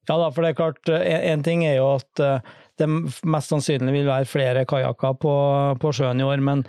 Ja 0.08 0.16
da, 0.18 0.30
for 0.34 0.42
det 0.42 0.52
er 0.52 0.58
klart, 0.58 0.88
én 0.88 1.44
ting 1.46 1.66
er 1.66 1.76
jo 1.80 1.92
at 1.98 2.22
eh, 2.22 2.54
det 2.78 2.88
mest 2.88 3.52
sannsynlig 3.52 3.98
vil 3.98 4.08
være 4.08 4.30
flere 4.30 4.64
kajakker 4.70 5.18
på, 5.22 5.36
på 5.82 5.92
sjøen 5.98 6.22
i 6.22 6.26
år, 6.30 6.40
men 6.42 6.64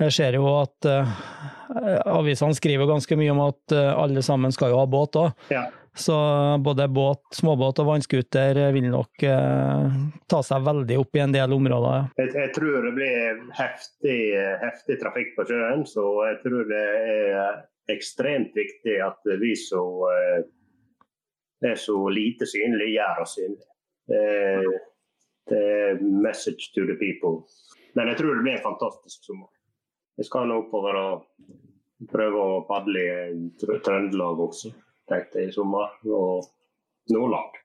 jeg 0.00 0.12
ser 0.16 0.36
jo 0.38 0.46
at 0.56 0.86
uh, 0.88 1.10
avisene 2.08 2.56
skriver 2.56 2.88
ganske 2.88 3.16
mye 3.20 3.34
om 3.34 3.42
at 3.44 3.74
uh, 3.76 3.92
alle 4.00 4.22
sammen 4.24 4.52
skal 4.54 4.72
jo 4.72 4.80
ha 4.80 4.86
båt 4.90 5.18
òg. 5.20 5.30
Ja. 5.52 5.66
Så 5.90 6.14
både 6.62 6.86
båt, 6.88 7.22
småbåt 7.34 7.80
og 7.82 7.88
vannskuter 7.90 8.56
vil 8.72 8.86
nok 8.92 9.24
uh, 9.26 9.90
ta 10.30 10.40
seg 10.46 10.64
veldig 10.64 10.96
opp 11.02 11.18
i 11.18 11.22
en 11.24 11.34
del 11.34 11.52
områder. 11.56 11.96
Ja. 11.98 12.04
Jeg, 12.22 12.32
jeg 12.38 12.52
tror 12.56 12.86
det 12.86 12.94
blir 12.96 13.42
heftig, 13.58 14.20
heftig 14.62 14.96
trafikk 15.02 15.34
på 15.36 15.48
sjøen, 15.50 15.84
så 15.90 16.06
jeg 16.30 16.38
tror 16.46 16.70
det 16.70 16.86
er 17.34 17.60
ekstremt 17.90 18.54
viktig 18.56 19.00
at 19.02 19.32
vi 19.42 19.52
som 19.58 20.06
er 21.66 21.76
så 21.76 21.98
lite 22.14 22.46
synlige, 22.48 22.94
gjør 22.94 23.24
oss 23.26 23.34
synlige. 23.36 23.66
Message 26.00 26.70
to 26.76 26.86
the 26.86 26.94
people. 27.02 27.42
Men 27.98 28.12
jeg 28.12 28.20
tror 28.20 28.38
det 28.38 28.46
blir 28.46 28.62
fantastisk 28.62 29.26
sommer. 29.26 29.50
Jeg 30.20 30.28
skal 30.28 30.50
nå 30.50 30.58
oppover 30.66 30.98
og 31.00 32.08
prøve 32.12 32.40
å 32.44 32.62
padle 32.68 33.02
i 33.32 33.46
Trøndelag 33.56 34.42
også, 34.44 34.68
tenkte 35.08 35.40
jeg 35.40 35.48
i 35.48 35.54
sommer. 35.54 35.94
Og 36.04 36.44
Nordland. 37.08 37.56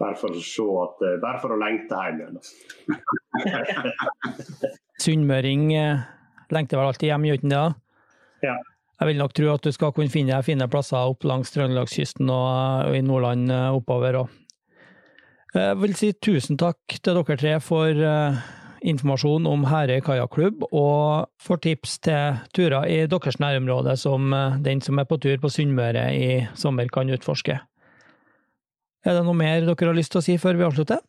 Bare 0.00 0.14
for 0.16 0.30
å 0.30 0.42
se 0.44 0.64
at 0.84 1.02
Bare 1.20 1.40
for 1.42 1.56
å 1.56 1.58
lengte 1.58 1.98
hjem 1.98 2.20
igjen. 2.22 2.38
Sunnmøring 5.02 5.66
eh, 5.74 6.04
lengter 6.54 6.78
vel 6.78 6.92
alltid 6.92 7.10
hjem, 7.10 7.26
gjør 7.26 7.40
ikke 7.40 7.50
det? 7.50 7.64
Ja. 8.46 8.54
Jeg 9.00 9.08
vil 9.08 9.20
nok 9.24 9.34
tro 9.34 9.50
at 9.54 9.64
du 9.64 9.72
skal 9.72 9.94
kunne 9.96 10.12
finne 10.12 10.38
fine 10.44 10.68
plasser 10.70 11.10
opp 11.10 11.24
langs 11.26 11.50
Trøndelagskysten 11.54 12.30
og, 12.30 12.90
og 12.92 12.94
i 12.94 13.02
Nordland 13.04 13.50
eh, 13.50 13.74
oppover 13.74 14.22
òg. 14.22 14.38
Jeg 15.50 15.78
vil 15.82 15.94
si 15.98 16.12
tusen 16.14 16.60
takk 16.60 17.00
til 17.02 17.16
dere 17.18 17.38
tre 17.40 17.56
for 17.64 17.90
eh, 17.90 18.42
informasjon 18.82 19.46
om 19.46 19.64
Herøy 19.68 20.00
kajakklubb, 20.04 20.64
og 20.72 21.28
får 21.42 21.60
tips 21.66 21.98
til 22.06 22.38
turer 22.56 22.86
i 22.88 22.98
deres 23.10 23.38
nærområde 23.42 23.96
som 24.00 24.32
eh, 24.36 24.56
den 24.64 24.80
som 24.84 24.98
er 24.98 25.08
på 25.10 25.18
tur 25.20 25.36
på 25.42 25.50
Sunnmøre 25.52 26.06
i 26.16 26.28
sommer 26.58 26.88
kan 26.92 27.10
utforske. 27.10 27.58
Er 29.04 29.16
det 29.16 29.24
noe 29.24 29.34
mer 29.36 29.62
dere 29.64 29.88
har 29.90 29.96
lyst 29.96 30.12
til 30.12 30.20
å 30.20 30.24
si 30.24 30.36
før 30.40 30.58
vi 30.60 30.66
avslutter? 30.68 31.00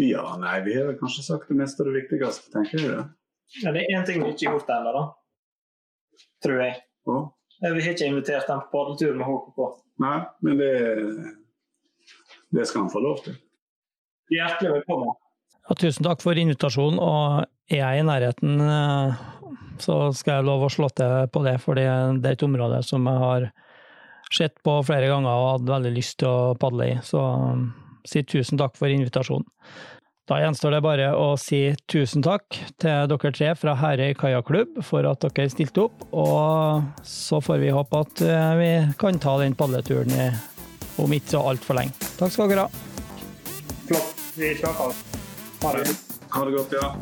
Ja, 0.00 0.24
nei, 0.40 0.56
vi 0.64 0.74
har 0.78 0.94
kanskje 0.98 1.22
sagt 1.26 1.50
det 1.50 1.58
meste 1.60 1.84
og 1.84 1.90
det 1.92 2.00
viktigste, 2.02 2.48
tenker 2.54 2.78
jeg. 2.80 2.88
det. 2.90 3.04
Ja, 3.62 3.72
det 3.74 3.82
er 3.84 3.98
én 3.98 4.06
ting 4.08 4.22
vi 4.24 4.30
ikke 4.32 4.48
har 4.48 4.56
gjort 4.58 4.70
ennå, 4.78 4.94
da. 4.96 5.04
Tror 6.46 6.64
jeg. 6.64 6.80
Og, 7.06 7.28
Eh, 7.60 7.74
Vi 7.76 7.82
har 7.84 7.92
ikke 7.92 8.06
invitert 8.08 8.46
dem 8.48 8.60
på 8.60 8.70
padletur 8.72 9.16
med 9.18 9.26
HKK. 9.28 9.58
nei, 10.00 10.14
men 10.40 10.56
det, 10.56 10.68
det 12.56 12.64
skal 12.66 12.86
han 12.86 12.90
få 12.90 13.02
lov 13.04 13.18
til. 13.24 13.34
Hjertelig 14.32 14.70
velkommen. 14.78 15.10
Ja, 15.70 15.76
tusen 15.78 16.02
takk 16.02 16.18
for 16.18 16.34
invitasjonen, 16.34 16.96
og 16.98 17.44
er 17.70 17.78
jeg 17.78 18.00
i 18.00 18.06
nærheten, 18.08 18.56
eh, 18.58 19.18
så 19.78 19.98
skal 20.18 20.40
jeg 20.40 20.46
love 20.48 20.66
å 20.66 20.72
slå 20.74 20.88
til 20.98 21.28
på 21.30 21.44
det, 21.44 21.52
for 21.62 21.78
det 21.78 21.84
er 21.86 22.26
et 22.26 22.42
område 22.42 22.80
som 22.82 23.06
jeg 23.06 23.20
har 23.22 23.46
sett 24.34 24.58
på 24.66 24.74
flere 24.82 25.06
ganger 25.12 25.30
og 25.30 25.46
hatt 25.52 25.68
veldig 25.68 25.92
lyst 25.94 26.16
til 26.18 26.26
å 26.26 26.56
padle 26.58 26.88
i. 26.90 26.96
Så 27.06 27.22
um, 27.22 27.68
si 28.02 28.24
tusen 28.26 28.58
takk 28.58 28.74
for 28.78 28.90
invitasjonen. 28.90 29.46
Da 30.26 30.40
gjenstår 30.42 30.74
det 30.74 30.82
bare 30.82 31.12
å 31.14 31.36
si 31.38 31.62
tusen 31.90 32.26
takk 32.26 32.58
til 32.82 33.06
dere 33.10 33.32
tre 33.34 33.54
fra 33.58 33.76
Herøy 33.78 34.10
kajakklubb 34.18 34.82
for 34.86 35.06
at 35.06 35.22
dere 35.22 35.54
stilte 35.54 35.86
opp, 35.86 36.02
og 36.10 37.06
så 37.06 37.38
får 37.38 37.62
vi 37.62 37.70
håpe 37.78 38.02
at 38.08 38.26
eh, 38.26 38.52
vi 38.58 38.70
kan 38.98 39.22
ta 39.22 39.38
den 39.38 39.54
padleturen 39.54 40.18
om 40.98 41.14
ikke 41.14 41.36
så 41.36 41.46
altfor 41.54 41.78
lenge. 41.78 41.94
Takk 42.18 42.34
skal 42.34 42.50
dere 42.50 42.66
ha. 42.66 42.86
Flott. 43.86 44.14
Vi 44.34 44.54
snakkes. 44.58 45.29
Ha 45.62 45.72
det. 45.72 45.96
Ha 46.28 46.44
det 46.44 46.52
godt, 46.52 46.72
ja. 46.72 46.94